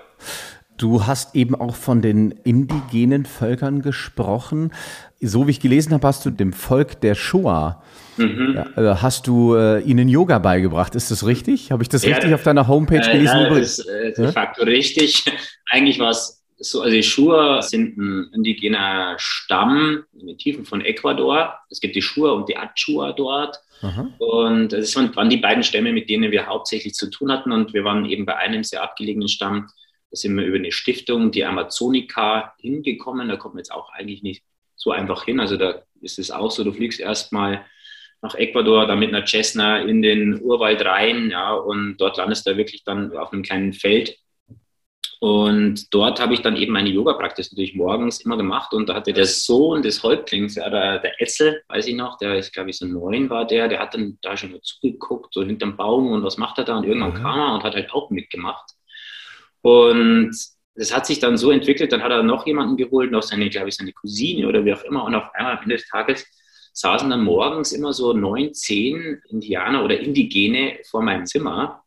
[0.76, 4.72] Du hast eben auch von den indigenen Völkern gesprochen.
[5.20, 7.82] So wie ich gelesen habe, hast du dem Volk der Shoah
[8.16, 8.54] Mhm.
[8.56, 10.94] Ja, also hast du äh, ihnen Yoga beigebracht?
[10.94, 11.70] Ist das richtig?
[11.70, 13.40] Habe ich das ja, richtig auf deiner Homepage äh, gelesen?
[13.40, 15.24] Ja, das ist äh, de facto richtig.
[15.70, 20.80] Eigentlich war es so, also die Shua sind ein indigener Stamm in den Tiefen von
[20.82, 21.54] Ecuador.
[21.70, 23.58] Es gibt die Shua und die Achua dort.
[23.82, 24.08] Aha.
[24.18, 27.50] Und das waren die beiden Stämme, mit denen wir hauptsächlich zu tun hatten.
[27.50, 29.68] Und wir waren eben bei einem sehr abgelegenen Stamm.
[30.14, 33.28] Da sind wir über eine Stiftung, die Amazonica, hingekommen.
[33.28, 34.44] Da kommt man jetzt auch eigentlich nicht
[34.76, 35.40] so einfach hin.
[35.40, 37.64] Also da ist es auch so, du fliegst erstmal
[38.22, 42.56] nach Ecuador, dann mit einer Cessna in den Urwald rein, ja, und dort landest du
[42.56, 44.16] wirklich dann auf einem kleinen Feld.
[45.18, 48.72] Und dort habe ich dann eben meine Yoga-Praxis natürlich morgens immer gemacht.
[48.72, 52.36] Und da hatte der Sohn des Häuptlings, ja, der, der Etzel, weiß ich noch, der
[52.36, 55.42] ist, glaube ich, so neun war der, der hat dann da schon mal zugeguckt, so
[55.42, 56.78] hinterm Baum und was macht er da?
[56.78, 57.22] Und irgendwann mhm.
[57.22, 58.74] kam er und hat halt auch mitgemacht.
[59.64, 60.36] Und
[60.74, 63.70] das hat sich dann so entwickelt, dann hat er noch jemanden geholt, noch seine, glaube
[63.70, 65.04] ich, seine Cousine oder wie auch immer.
[65.04, 66.26] Und auf einmal am Ende des Tages
[66.74, 71.82] saßen dann morgens immer so neun, zehn Indianer oder Indigene vor meinem Zimmer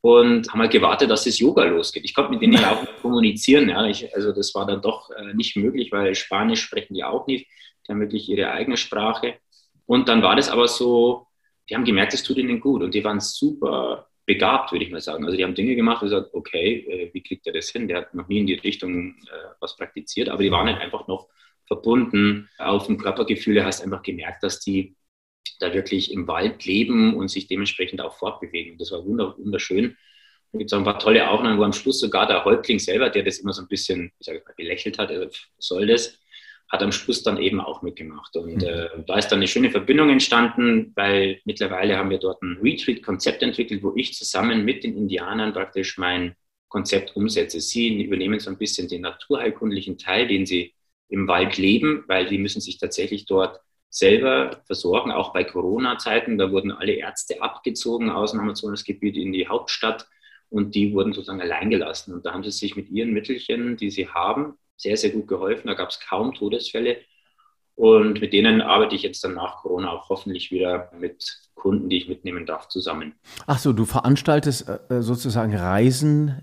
[0.00, 2.04] und haben halt gewartet, dass das Yoga losgeht.
[2.04, 3.68] Ich konnte mit denen ja auch kommunizieren.
[3.68, 3.86] Ja.
[3.86, 7.46] Ich, also das war dann doch äh, nicht möglich, weil Spanisch sprechen die auch nicht.
[7.86, 9.34] Die haben wirklich ihre eigene Sprache.
[9.86, 11.28] Und dann war das aber so,
[11.68, 12.82] die haben gemerkt, es tut ihnen gut.
[12.82, 15.24] Und die waren super begabt, würde ich mal sagen.
[15.24, 17.88] Also die haben Dinge gemacht und gesagt, okay, äh, wie kriegt er das hin?
[17.88, 21.06] Der hat noch nie in die Richtung äh, was praktiziert, aber die waren halt einfach
[21.08, 21.28] noch
[21.66, 22.48] verbunden.
[22.58, 24.96] Auf dem Körpergefühl hast einfach gemerkt, dass die
[25.58, 28.78] da wirklich im Wald leben und sich dementsprechend auch fortbewegen.
[28.78, 29.96] Das war wunderschön.
[30.52, 33.08] Da gibt es auch ein paar tolle Aufnahmen, wo am Schluss sogar der Häuptling selber,
[33.10, 36.18] der das immer so ein bisschen, ich sage mal, belächelt hat, also soll das,
[36.70, 38.36] hat am Schluss dann eben auch mitgemacht.
[38.36, 38.68] Und mhm.
[38.68, 43.42] äh, da ist dann eine schöne Verbindung entstanden, weil mittlerweile haben wir dort ein Retreat-Konzept
[43.42, 46.36] entwickelt, wo ich zusammen mit den Indianern praktisch mein
[46.68, 47.60] Konzept umsetze.
[47.60, 50.72] Sie übernehmen so ein bisschen den naturheilkundlichen Teil, den sie
[51.08, 56.38] im Wald leben, weil die müssen sich tatsächlich dort selber versorgen, auch bei Corona-Zeiten.
[56.38, 60.06] Da wurden alle Ärzte abgezogen aus dem Amazonasgebiet in die Hauptstadt
[60.48, 62.14] und die wurden sozusagen allein gelassen.
[62.14, 65.68] Und da haben sie sich mit ihren Mittelchen, die sie haben, sehr, sehr gut geholfen.
[65.68, 66.98] Da gab es kaum Todesfälle.
[67.74, 71.24] Und mit denen arbeite ich jetzt dann nach Corona auch hoffentlich wieder mit
[71.54, 73.14] Kunden, die ich mitnehmen darf, zusammen.
[73.46, 76.42] Ach so, du veranstaltest äh, sozusagen Reisen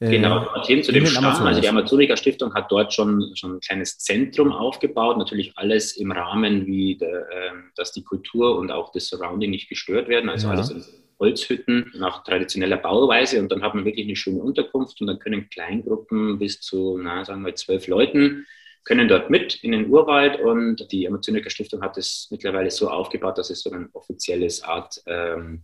[0.00, 1.46] Genau, Themen zu dem Stamm.
[1.46, 5.16] Also die Amazonica Stiftung hat dort schon, schon ein kleines Zentrum aufgebaut.
[5.18, 9.68] Natürlich alles im Rahmen, wie der, äh, dass die Kultur und auch das Surrounding nicht
[9.68, 10.28] gestört werden.
[10.28, 10.54] Also ja.
[10.54, 10.84] alles in
[11.18, 13.40] Holzhütten nach traditioneller Bauweise.
[13.40, 17.24] Und dann hat man wirklich eine schöne Unterkunft und dann können Kleingruppen bis zu, na,
[17.24, 18.46] sagen wir, zwölf Leuten
[18.84, 23.38] können dort mit in den Urwald und die Amazonica Stiftung hat es mittlerweile so aufgebaut,
[23.38, 25.62] dass es so ein offizielles Art ähm,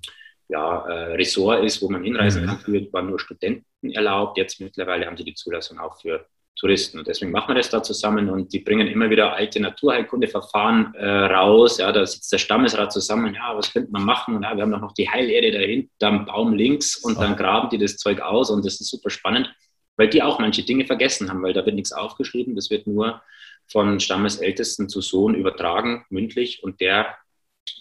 [0.48, 2.46] ja, äh, Ressort ist, wo man hinreisen mhm.
[2.46, 2.58] kann.
[2.58, 6.26] Früher waren nur Studenten erlaubt, jetzt mittlerweile haben sie die Zulassung auch für
[6.60, 6.98] Touristen.
[6.98, 11.06] Und deswegen machen wir das da zusammen und die bringen immer wieder alte Naturheilkundeverfahren äh,
[11.06, 11.78] raus.
[11.78, 14.36] Ja, da sitzt der Stammesrat zusammen, ja, was könnte man machen?
[14.36, 17.78] Und ja, wir haben noch die Heilerde dahinter am Baum links und dann graben die
[17.78, 19.50] das Zeug aus und das ist super spannend,
[19.96, 23.22] weil die auch manche Dinge vergessen haben, weil da wird nichts aufgeschrieben, das wird nur
[23.66, 27.16] von Stammesältesten zu Sohn übertragen, mündlich, und der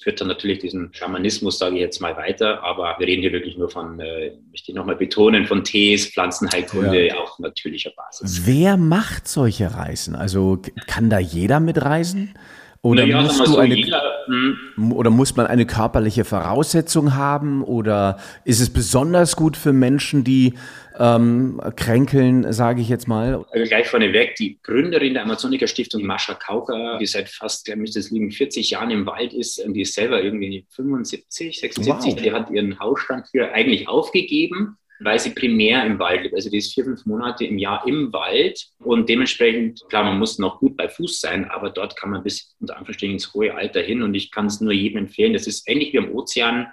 [0.01, 2.63] führt dann natürlich diesen Schamanismus, sage ich jetzt mal, weiter.
[2.63, 7.07] Aber wir reden hier wirklich nur von, äh, möchte ich nochmal betonen, von Tees, Pflanzenheilkunde
[7.07, 7.15] ja.
[7.15, 8.45] auf natürlicher Basis.
[8.45, 10.15] Wer macht solche Reisen?
[10.15, 12.33] Also kann da jeder mitreisen?
[12.81, 14.93] Oder, ja, musst du so, eine, jeder, hm.
[14.93, 17.61] oder muss man eine körperliche Voraussetzung haben?
[17.63, 20.53] Oder ist es besonders gut für Menschen, die
[20.97, 23.45] ähm, kränkeln, sage ich jetzt mal.
[23.51, 27.93] Also gleich vorneweg, die Gründerin der Amazoniker Stiftung, Mascha Kauker, die seit fast, glaube ich,
[27.93, 32.21] das liegen 40 Jahren im Wald ist, und die ist selber irgendwie 75, 76, wow.
[32.21, 36.35] die hat ihren Hausstand für eigentlich aufgegeben weil sie primär im Wald lebt.
[36.35, 40.39] Also die ist vier, fünf Monate im Jahr im Wald und dementsprechend, klar, man muss
[40.39, 43.81] noch gut bei Fuß sein, aber dort kann man bis unter Anführungsstrichen ins hohe Alter
[43.81, 45.33] hin und ich kann es nur jedem empfehlen.
[45.33, 46.67] Das ist ähnlich wie am Ozean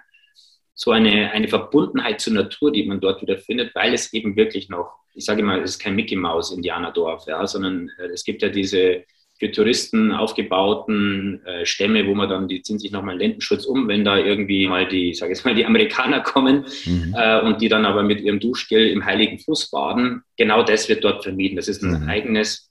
[0.75, 4.69] so eine, eine Verbundenheit zur Natur, die man dort wieder findet, weil es eben wirklich
[4.69, 8.43] noch, ich sage mal, es ist kein Mickey Maus Indianerdorf, ja, sondern äh, es gibt
[8.43, 9.05] ja diese
[9.39, 13.87] für Touristen aufgebauten äh, Stämme, wo man dann, die ziehen sich nochmal einen Lendenschutz um,
[13.89, 17.15] wenn da irgendwie mal die, sage ich mal, die Amerikaner kommen mhm.
[17.17, 20.23] äh, und die dann aber mit ihrem Duschgel im Heiligen Fluss baden.
[20.37, 21.57] Genau das wird dort vermieden.
[21.57, 22.09] Das ist ein mhm.
[22.09, 22.71] eigenes,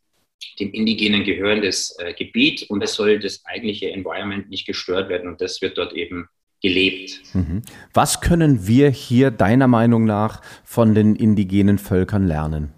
[0.59, 5.41] dem Indigenen gehörendes äh, Gebiet und es soll das eigentliche Environment nicht gestört werden und
[5.41, 6.27] das wird dort eben
[6.61, 7.21] gelebt.
[7.33, 7.61] Mhm.
[7.93, 12.74] Was können wir hier deiner Meinung nach von den indigenen Völkern lernen?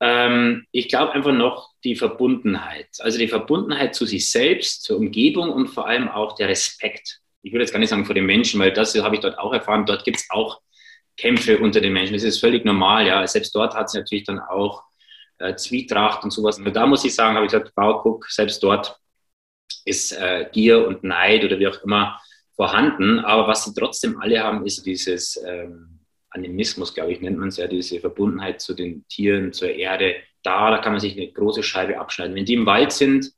[0.00, 2.88] Ähm, ich glaube einfach noch die Verbundenheit.
[3.00, 7.20] Also die Verbundenheit zu sich selbst, zur Umgebung und vor allem auch der Respekt.
[7.42, 9.52] Ich würde jetzt gar nicht sagen vor den Menschen, weil das habe ich dort auch
[9.52, 9.86] erfahren.
[9.86, 10.60] Dort gibt es auch
[11.16, 12.14] Kämpfe unter den Menschen.
[12.14, 13.06] Das ist völlig normal.
[13.06, 14.82] Ja, selbst dort hat es natürlich dann auch
[15.38, 16.58] äh, Zwietracht und sowas.
[16.58, 18.98] Und da muss ich sagen, habe ich gesagt, wow, guck, selbst dort
[19.84, 22.20] ist äh, Gier und Neid oder wie auch immer
[22.56, 23.20] vorhanden.
[23.20, 25.99] Aber was sie trotzdem alle haben, ist dieses ähm,
[26.30, 30.14] Animismus, glaube ich, nennt man es ja, diese Verbundenheit zu den Tieren, zur Erde.
[30.42, 32.34] Da, da kann man sich eine große Scheibe abschneiden.
[32.34, 33.32] Wenn die im Wald sind,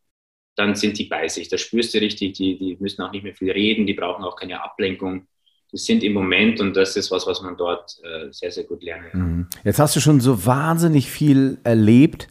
[0.56, 1.48] dann sind die bei sich.
[1.48, 4.36] Da spürst du richtig, die, die müssen auch nicht mehr viel reden, die brauchen auch
[4.36, 5.26] keine Ablenkung.
[5.72, 8.82] Die sind im Moment und das ist was, was man dort äh, sehr, sehr gut
[8.82, 9.20] lernen kann.
[9.20, 9.46] Mhm.
[9.64, 12.28] Jetzt hast du schon so wahnsinnig viel erlebt.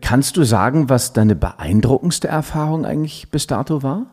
[0.00, 4.12] Kannst du sagen, was deine beeindruckendste Erfahrung eigentlich bis dato war?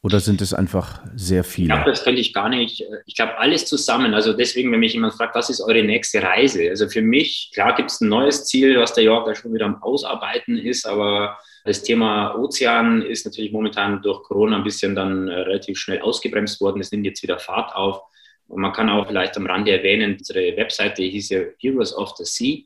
[0.00, 1.68] Oder sind es einfach sehr viele?
[1.68, 2.84] Ich glaube, das könnte ich gar nicht.
[3.06, 4.14] Ich glaube, alles zusammen.
[4.14, 6.68] Also deswegen, wenn mich jemand fragt, was ist eure nächste Reise?
[6.70, 9.66] Also für mich, klar gibt es ein neues Ziel, was der Jörg da schon wieder
[9.66, 15.28] am Ausarbeiten ist, aber das Thema Ozean ist natürlich momentan durch Corona ein bisschen dann
[15.28, 16.80] äh, relativ schnell ausgebremst worden.
[16.80, 18.00] Es nimmt jetzt wieder Fahrt auf.
[18.46, 22.24] Und man kann auch vielleicht am Rande erwähnen, unsere Webseite hieß ja Heroes of the
[22.24, 22.64] Sea.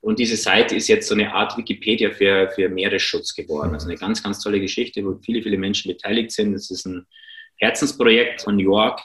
[0.00, 3.74] Und diese Seite ist jetzt so eine Art Wikipedia für, für Meeresschutz geworden.
[3.74, 6.54] Also eine ganz, ganz tolle Geschichte, wo viele, viele Menschen beteiligt sind.
[6.54, 7.06] Das ist ein
[7.56, 9.00] Herzensprojekt von New York.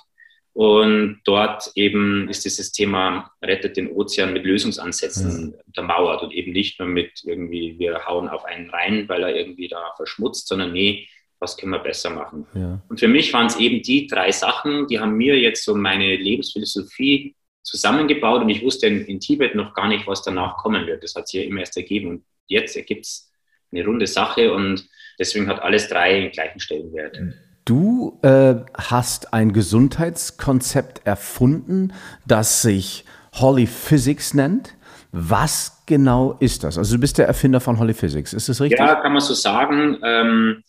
[0.54, 5.64] Und dort eben ist dieses Thema Rettet den Ozean mit Lösungsansätzen ja.
[5.68, 9.68] untermauert und eben nicht nur mit irgendwie, wir hauen auf einen rein, weil er irgendwie
[9.68, 12.48] da verschmutzt, sondern nee, was können wir besser machen?
[12.54, 12.82] Ja.
[12.88, 16.16] Und für mich waren es eben die drei Sachen, die haben mir jetzt so meine
[16.16, 17.36] Lebensphilosophie
[17.66, 21.04] zusammengebaut und ich wusste in, in, Tibet noch gar nicht, was danach kommen wird.
[21.04, 23.32] Das hat sich ja immer erst ergeben und jetzt ergibt es
[23.72, 24.88] eine runde Sache und
[25.20, 27.20] deswegen hat alles drei den gleichen Stellenwert.
[27.66, 31.92] Du äh, hast ein Gesundheitskonzept erfunden,
[32.28, 33.04] das sich
[33.34, 34.76] Holly Physics nennt.
[35.12, 36.78] Was genau ist das?
[36.78, 38.80] Also du bist der Erfinder von Holly Physics, ist das richtig?
[38.80, 39.98] Ja, kann man so sagen.
[40.04, 40.64] Ähm,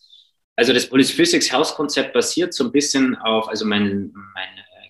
[0.56, 4.48] also das Physics House Konzept basiert so ein bisschen auf, also mein, mein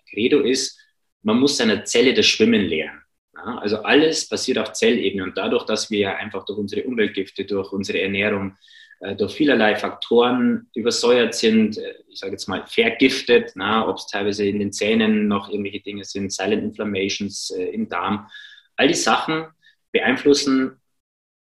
[0.08, 0.78] Credo ist,
[1.26, 3.02] man muss seiner Zelle das Schwimmen lernen.
[3.34, 7.44] Ja, also alles passiert auf Zellebene und dadurch, dass wir ja einfach durch unsere Umweltgifte,
[7.44, 8.56] durch unsere Ernährung,
[9.00, 14.46] äh, durch vielerlei Faktoren übersäuert sind, äh, ich sage jetzt mal vergiftet, ob es teilweise
[14.46, 18.28] in den Zähnen noch irgendwelche Dinge sind, Silent Inflammations äh, im Darm.
[18.76, 19.48] All die Sachen
[19.90, 20.80] beeinflussen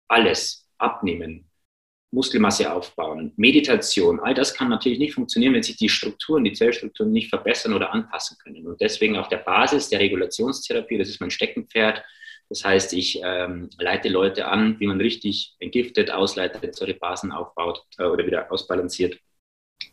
[0.10, 0.68] alles.
[0.78, 1.49] Abnehmen,
[2.12, 7.12] Muskelmasse aufbauen, Meditation, all das kann natürlich nicht funktionieren, wenn sich die Strukturen, die Zellstrukturen
[7.12, 8.66] nicht verbessern oder anpassen können.
[8.66, 12.04] Und deswegen auf der Basis der Regulationstherapie, das ist mein Steckenpferd.
[12.50, 18.06] Das heißt, ich ähm, leite Leute an, wie man richtig entgiftet, ausleitet, Säurebasen aufbaut äh,
[18.06, 19.20] oder wieder ausbalanciert,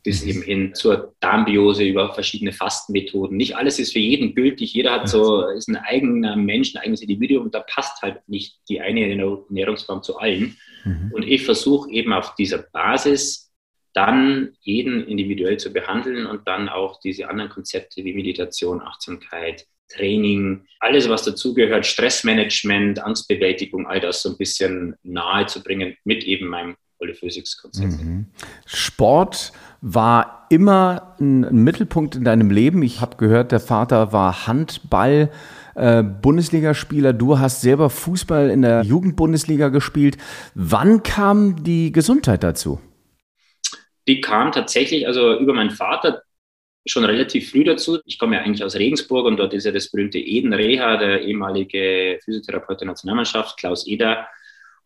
[0.03, 3.37] bis eben hin zur Darmbiose über verschiedene Fastenmethoden.
[3.37, 4.73] Nicht alles ist für jeden gültig.
[4.73, 8.81] Jeder hat so, ist ein eigener Mensch, ein eigenes Individuum da passt halt nicht die
[8.81, 10.57] eine Ernährungsform zu allen.
[10.87, 11.11] Mhm.
[11.13, 13.53] Und ich versuche eben auf dieser Basis
[13.93, 20.67] dann jeden individuell zu behandeln und dann auch diese anderen Konzepte wie Meditation, Achtsamkeit, Training,
[20.81, 26.49] alles, was dazugehört, Stressmanagement, Angstbewältigung, all das so ein bisschen nahe zu bringen mit eben
[26.49, 28.03] meinem Polyphysics-Konzept.
[28.03, 28.27] Mhm.
[28.65, 32.83] Sport war immer ein Mittelpunkt in deinem Leben.
[32.83, 35.31] Ich habe gehört, der Vater war Handball.
[35.77, 37.13] Äh, Bundesligaspieler.
[37.13, 40.17] Du hast selber Fußball in der Jugendbundesliga gespielt.
[40.55, 42.81] Wann kam die Gesundheit dazu?
[44.09, 46.23] Die kam tatsächlich, also über meinen Vater
[46.87, 47.99] schon relativ früh dazu.
[48.05, 51.23] Ich komme ja eigentlich aus Regensburg und dort ist ja das berühmte Eden Reha, der
[51.23, 54.29] ehemalige Physiotherapeut der Nationalmannschaft, Klaus Eder.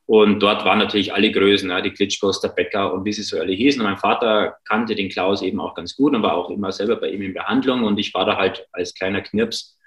[0.06, 3.52] Und dort waren natürlich alle Größen, die Klitschkos, der Bäcker und wie sie so alle
[3.52, 3.80] hießen.
[3.80, 6.96] Und mein Vater kannte den Klaus eben auch ganz gut und war auch immer selber
[6.96, 7.84] bei ihm in Behandlung.
[7.84, 9.78] Und ich war da halt als kleiner Knirps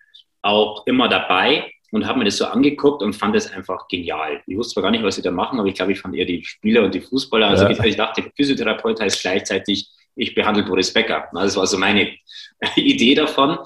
[0.44, 4.42] auch immer dabei und habe mir das so angeguckt und fand es einfach genial.
[4.46, 6.26] Ich wusste zwar gar nicht, was sie da machen, aber ich glaube, ich fand eher
[6.26, 7.48] die Spieler und die Fußballer.
[7.48, 7.84] Also ja.
[7.86, 11.28] ich dachte, Physiotherapeut heißt gleichzeitig, ich behandle Boris Becker.
[11.34, 12.12] Das war so meine
[12.76, 13.58] Idee davon.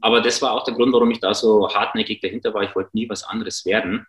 [0.00, 2.62] Aber das war auch der Grund, warum ich da so hartnäckig dahinter war.
[2.62, 4.06] Ich wollte nie was anderes werden.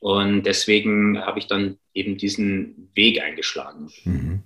[0.00, 3.90] Und deswegen habe ich dann eben diesen Weg eingeschlagen.
[4.04, 4.42] Mhm.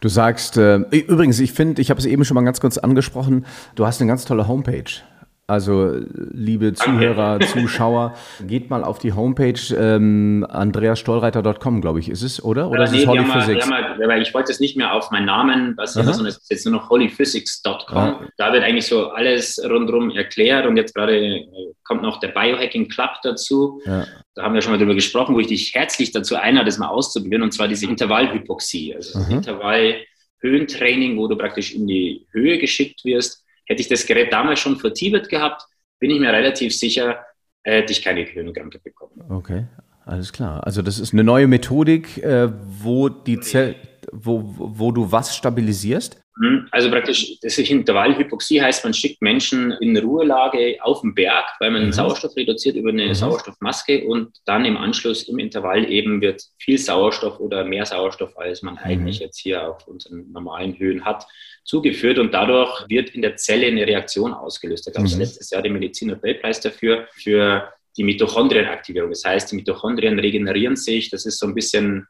[0.00, 3.46] Du sagst, äh, übrigens, ich finde, ich habe es eben schon mal ganz kurz angesprochen,
[3.74, 5.02] du hast eine ganz tolle Homepage.
[5.48, 8.14] Also, liebe Zuhörer, Zuschauer,
[8.46, 12.70] geht mal auf die Homepage ähm, andreasstollreiter.com, glaube ich, ist es, oder?
[12.70, 13.66] Oder äh, ist nee, es Holy Physics?
[13.66, 16.76] Mal, ich wollte es nicht mehr auf meinen Namen basieren, sondern es ist jetzt nur
[16.76, 17.96] noch holyphysics.com.
[17.96, 18.20] Ja.
[18.36, 21.44] Da wird eigentlich so alles rundherum erklärt und jetzt gerade äh,
[21.82, 23.82] kommt noch der Biohacking Club dazu.
[23.84, 24.06] Ja.
[24.36, 26.88] Da haben wir schon mal drüber gesprochen, wo ich dich herzlich dazu einlade, das mal
[26.88, 33.04] auszuprobieren, und zwar diese Intervallhypoxie, also das Intervallhöhentraining, wo du praktisch in die Höhe geschickt
[33.04, 35.62] wirst Hätte ich das Gerät damals schon vor Tibet gehabt,
[35.98, 37.24] bin ich mir relativ sicher,
[37.62, 39.22] hätte ich keine Gehirnkrankheit bekommen.
[39.30, 39.66] Okay,
[40.04, 40.64] alles klar.
[40.66, 43.76] Also das ist eine neue Methodik, äh, wo die Zell,
[44.10, 46.22] wo, wo du was stabilisierst?
[46.36, 46.66] Mhm.
[46.70, 51.70] Also praktisch, das ist Intervallhypoxie heißt, man schickt Menschen in Ruhelage auf den Berg, weil
[51.70, 51.92] man mhm.
[51.92, 53.14] Sauerstoff reduziert über eine mhm.
[53.14, 58.62] Sauerstoffmaske und dann im Anschluss im Intervall eben wird viel Sauerstoff oder mehr Sauerstoff, als
[58.62, 58.80] man mhm.
[58.82, 61.26] eigentlich jetzt hier auf unseren normalen Höhen hat,
[61.64, 64.86] zugeführt und dadurch wird in der Zelle eine Reaktion ausgelöst.
[64.86, 65.20] Da gab es mhm.
[65.20, 69.10] letztes Jahr den Medizin-Nobelpreis dafür, für die Mitochondrienaktivierung.
[69.10, 71.10] Das heißt, die Mitochondrien regenerieren sich.
[71.10, 72.06] Das ist so ein bisschen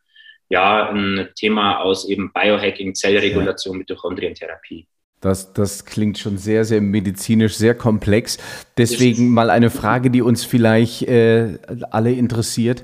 [0.48, 3.78] ja, ein Thema aus eben Biohacking, Zellregulation, ja.
[3.78, 4.86] Mitochondrientherapie.
[5.20, 8.38] Das, das klingt schon sehr, sehr medizinisch, sehr komplex.
[8.76, 11.58] Deswegen mal eine Frage, die uns vielleicht äh,
[11.90, 12.82] alle interessiert.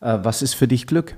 [0.00, 1.16] Äh, was ist für dich Glück?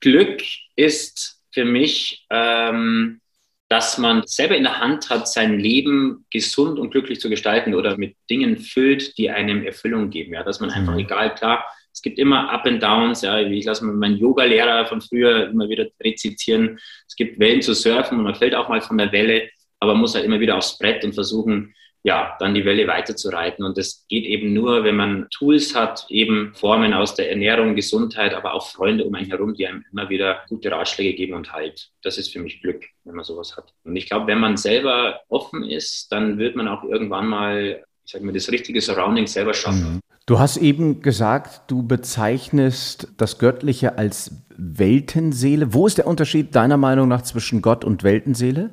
[0.00, 0.42] Glück
[0.76, 3.20] ist für mich ähm,
[3.68, 7.98] dass man selber in der Hand hat, sein Leben gesund und glücklich zu gestalten oder
[7.98, 10.32] mit Dingen füllt, die einem Erfüllung geben.
[10.32, 11.00] Ja, dass man einfach, mhm.
[11.00, 13.22] egal, klar, es gibt immer Up and Downs.
[13.22, 16.78] Ja, ich lasse meinen Yoga-Lehrer von früher immer wieder rezitieren.
[17.06, 19.50] Es gibt Wellen zu surfen und man fällt auch mal von der Welle,
[19.80, 21.74] aber man muss halt immer wieder aufs Brett und versuchen,
[22.08, 23.66] ja, dann die Welle weiterzureiten.
[23.66, 28.32] Und das geht eben nur, wenn man Tools hat, eben Formen aus der Ernährung, Gesundheit,
[28.32, 31.90] aber auch Freunde um einen herum, die einem immer wieder gute Ratschläge geben und Halt.
[32.02, 33.74] Das ist für mich Glück, wenn man sowas hat.
[33.84, 38.12] Und ich glaube, wenn man selber offen ist, dann wird man auch irgendwann mal, ich
[38.12, 39.96] sage mal, das richtige Surrounding selber schaffen.
[39.96, 40.00] Mhm.
[40.24, 45.74] Du hast eben gesagt, du bezeichnest das Göttliche als Weltenseele.
[45.74, 48.70] Wo ist der Unterschied deiner Meinung nach zwischen Gott und Weltenseele?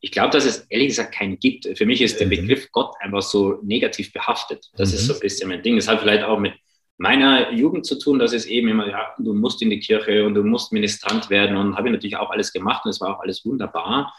[0.00, 1.66] Ich glaube, dass es ehrlich gesagt keinen gibt.
[1.76, 2.30] Für mich ist der mhm.
[2.30, 4.66] Begriff Gott einfach so negativ behaftet.
[4.76, 4.94] Das mhm.
[4.94, 5.76] ist so ein bisschen mein Ding.
[5.76, 6.54] Das hat vielleicht auch mit
[6.98, 10.34] meiner Jugend zu tun, dass es eben immer, ja, du musst in die Kirche und
[10.34, 13.20] du musst Ministrant werden und habe ich natürlich auch alles gemacht und es war auch
[13.20, 14.12] alles wunderbar.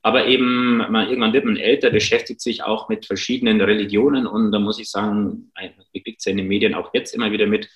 [0.00, 4.58] Aber eben, man, irgendwann wird man älter, beschäftigt sich auch mit verschiedenen Religionen und da
[4.58, 7.68] muss ich sagen, man kriegt es ja in den Medien auch jetzt immer wieder mit,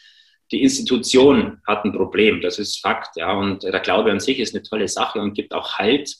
[0.50, 4.54] die Institution hat ein Problem, das ist Fakt, ja, und der Glaube an sich ist
[4.54, 6.14] eine tolle Sache und gibt auch Halt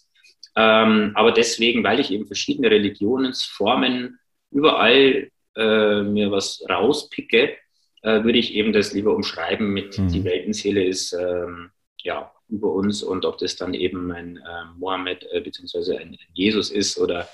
[0.57, 4.19] ähm, aber deswegen, weil ich eben verschiedene Religionsformen
[4.51, 7.57] überall äh, mir was rauspicke,
[8.03, 10.09] äh, würde ich eben das lieber umschreiben mit mhm.
[10.09, 11.71] die Weltenseele ist ähm,
[12.03, 15.99] ja über uns und ob das dann eben ein äh, Mohammed äh, bzw.
[15.99, 17.29] ein Jesus ist oder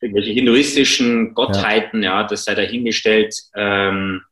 [0.00, 3.34] irgendwelche hinduistischen Gottheiten, ja, ja das sei dahingestellt.
[3.54, 4.22] Ähm,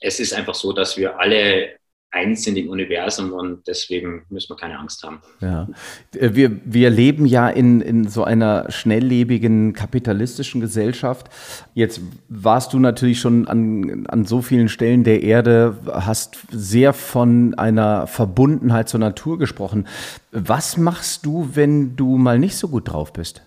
[0.00, 1.75] es ist einfach so, dass wir alle
[2.10, 5.20] eins sind im Universum und deswegen müssen wir keine Angst haben.
[5.40, 5.68] Ja.
[6.14, 11.28] Äh, wir, wir leben ja in, in so einer schnelllebigen kapitalistischen Gesellschaft.
[11.74, 17.54] Jetzt warst du natürlich schon an, an so vielen Stellen der Erde, hast sehr von
[17.54, 19.86] einer Verbundenheit zur Natur gesprochen.
[20.32, 23.42] Was machst du, wenn du mal nicht so gut drauf bist?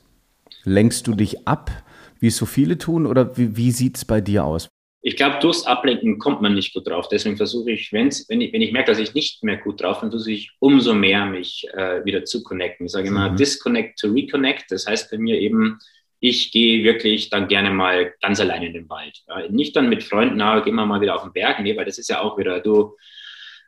[0.64, 1.72] Lenkst du dich ab,
[2.20, 4.70] wie es so viele tun, oder wie, wie sieht es bei dir aus?
[5.01, 7.07] Ich glaube, durchs Ablenken kommt man nicht gut drauf.
[7.07, 10.09] Deswegen versuche ich, wenn, ich, wenn ich merke, dass ich nicht mehr gut drauf bin,
[10.09, 12.85] versuche ich umso mehr, mich äh, wieder zu connecten.
[12.85, 13.37] Ich sage immer, mhm.
[13.37, 14.71] disconnect to reconnect.
[14.71, 15.79] Das heißt bei mir eben,
[16.19, 19.19] ich gehe wirklich dann gerne mal ganz allein in den Wald.
[19.27, 19.47] Ja.
[19.47, 21.61] Nicht dann mit Freunden, na, gehen wir mal wieder auf den Berg.
[21.61, 22.97] Nee, weil das ist ja auch wieder, du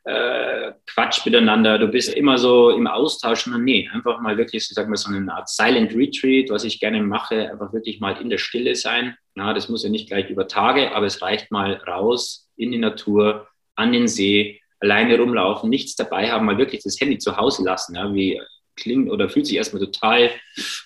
[0.04, 3.48] äh, Quatsch miteinander, du bist immer so im Austausch.
[3.48, 7.02] Nee, einfach mal wirklich, ich sag mal, so eine Art Silent Retreat, was ich gerne
[7.02, 10.48] mache, einfach wirklich mal in der Stille sein Ja, das muss ja nicht gleich über
[10.48, 15.96] Tage, aber es reicht mal raus in die Natur, an den See, alleine rumlaufen, nichts
[15.96, 17.96] dabei haben, mal wirklich das Handy zu Hause lassen.
[17.96, 18.42] Ja, wie
[18.76, 20.32] klingt oder fühlt sich erstmal total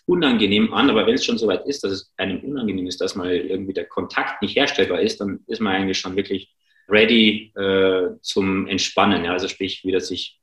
[0.05, 3.15] unangenehm an, aber wenn es schon so weit ist, dass es einem unangenehm ist, dass
[3.15, 6.53] mal irgendwie der Kontakt nicht herstellbar ist, dann ist man eigentlich schon wirklich
[6.87, 9.23] ready äh, zum Entspannen.
[9.23, 9.33] Ja?
[9.33, 10.39] Also sprich, wieder sich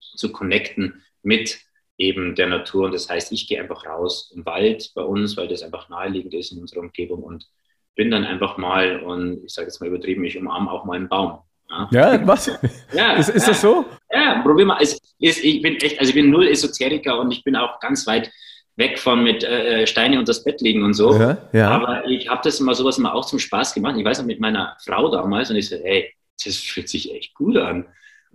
[0.00, 1.58] zu connecten mit
[1.98, 2.86] eben der Natur.
[2.86, 6.34] Und das heißt, ich gehe einfach raus im Wald bei uns, weil das einfach naheliegend
[6.34, 7.46] ist in unserer Umgebung und
[7.94, 11.08] bin dann einfach mal und ich sage jetzt mal übertrieben, ich umarme auch mal einen
[11.08, 11.38] Baum.
[11.68, 12.46] Ja, ja was?
[12.92, 13.84] Ja, ist, ist ja, das so?
[14.12, 14.78] Ja, probier mal.
[14.80, 18.06] Es ist, ich bin echt, also ich bin null Esoteriker und ich bin auch ganz
[18.06, 18.30] weit
[18.76, 21.18] weg von mit äh, Steine unter das Bett legen und so.
[21.18, 21.70] Ja, ja.
[21.70, 23.96] Aber ich habe das mal sowas mal auch zum Spaß gemacht.
[23.98, 26.12] Ich weiß noch mit meiner Frau damals und ich so, hey,
[26.44, 27.86] das fühlt sich echt gut an.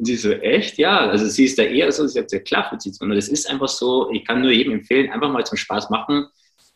[0.01, 0.79] Und sie so, echt?
[0.79, 2.71] Ja, also sie ist da eher so, sie hat gesagt, klar.
[2.71, 6.25] Und das ist einfach so, ich kann nur jedem empfehlen, einfach mal zum Spaß machen.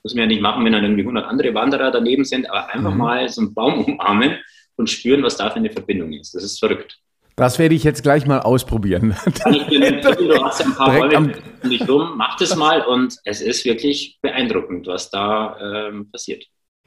[0.03, 2.91] Muss man ja nicht machen, wenn dann irgendwie 100 andere Wanderer daneben sind, aber einfach
[2.91, 2.99] mhm.
[2.99, 4.37] mal so einen Baum umarmen
[4.75, 6.35] und spüren, was da für eine Verbindung ist.
[6.35, 6.99] Das ist verrückt.
[7.35, 9.15] Das werde ich jetzt gleich mal ausprobieren.
[9.25, 13.17] Ich dir empfehlen, du hast ein paar Räume um dich rum, mach das mal und
[13.23, 16.45] es ist wirklich beeindruckend, was da ähm, passiert.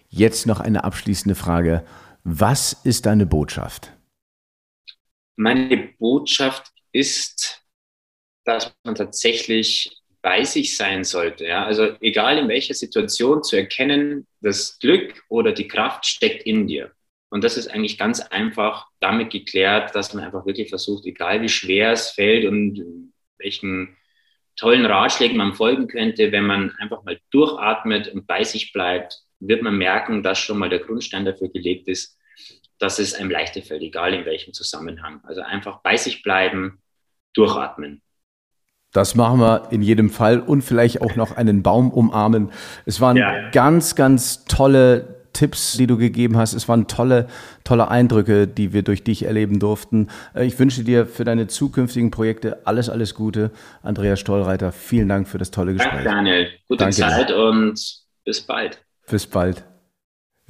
[0.09, 1.83] Jetzt noch eine abschließende Frage.
[2.23, 3.98] Was ist deine Botschaft?
[5.39, 7.65] Meine Botschaft ist,
[8.45, 11.47] dass man tatsächlich bei sich sein sollte.
[11.47, 11.65] Ja?
[11.65, 16.91] Also egal in welcher Situation zu erkennen, das Glück oder die Kraft steckt in dir.
[17.31, 21.49] Und das ist eigentlich ganz einfach damit geklärt, dass man einfach wirklich versucht, egal wie
[21.49, 23.97] schwer es fällt und welchen
[24.57, 29.63] tollen Ratschlägen man folgen könnte, wenn man einfach mal durchatmet und bei sich bleibt, wird
[29.63, 32.18] man merken, dass schon mal der Grundstein dafür gelegt ist,
[32.79, 35.21] dass es einem leichter fällt, egal in welchem Zusammenhang.
[35.25, 36.81] Also einfach bei sich bleiben,
[37.35, 38.03] durchatmen.
[38.93, 42.51] Das machen wir in jedem Fall und vielleicht auch noch einen Baum umarmen.
[42.87, 43.51] Es waren ja.
[43.51, 46.55] ganz, ganz tolle Tipps, die du gegeben hast.
[46.55, 47.29] Es waren tolle,
[47.65, 50.09] tolle Eindrücke, die wir durch dich erleben durften.
[50.35, 53.51] Äh, ich wünsche dir für deine zukünftigen Projekte alles, alles Gute.
[53.83, 56.05] Andreas Stollreiter, vielen Dank für das tolle Gespräch.
[56.05, 56.49] Danke, Daniel.
[56.67, 57.79] Gute Danke Zeit und
[58.25, 58.83] bis bald.
[59.09, 59.68] Bis bald.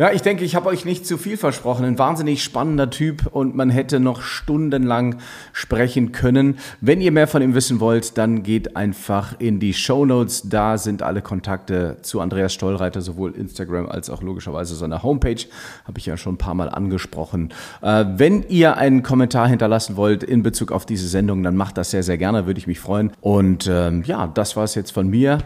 [0.01, 1.85] Ja, ich denke, ich habe euch nicht zu viel versprochen.
[1.85, 5.17] Ein wahnsinnig spannender Typ und man hätte noch stundenlang
[5.53, 6.59] sprechen können.
[6.81, 10.49] Wenn ihr mehr von ihm wissen wollt, dann geht einfach in die Show Notes.
[10.49, 15.45] Da sind alle Kontakte zu Andreas Stollreiter, sowohl Instagram als auch logischerweise seine Homepage.
[15.85, 17.53] Habe ich ja schon ein paar Mal angesprochen.
[17.83, 21.91] Äh, wenn ihr einen Kommentar hinterlassen wollt in Bezug auf diese Sendung, dann macht das
[21.91, 23.11] sehr, sehr gerne, würde ich mich freuen.
[23.21, 25.39] Und ähm, ja, das war es jetzt von mir.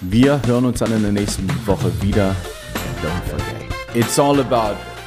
[0.00, 2.34] Wir hören uns dann in der nächsten Woche wieder.
[3.02, 3.57] Don't forget.
[3.94, 4.97] It's all about.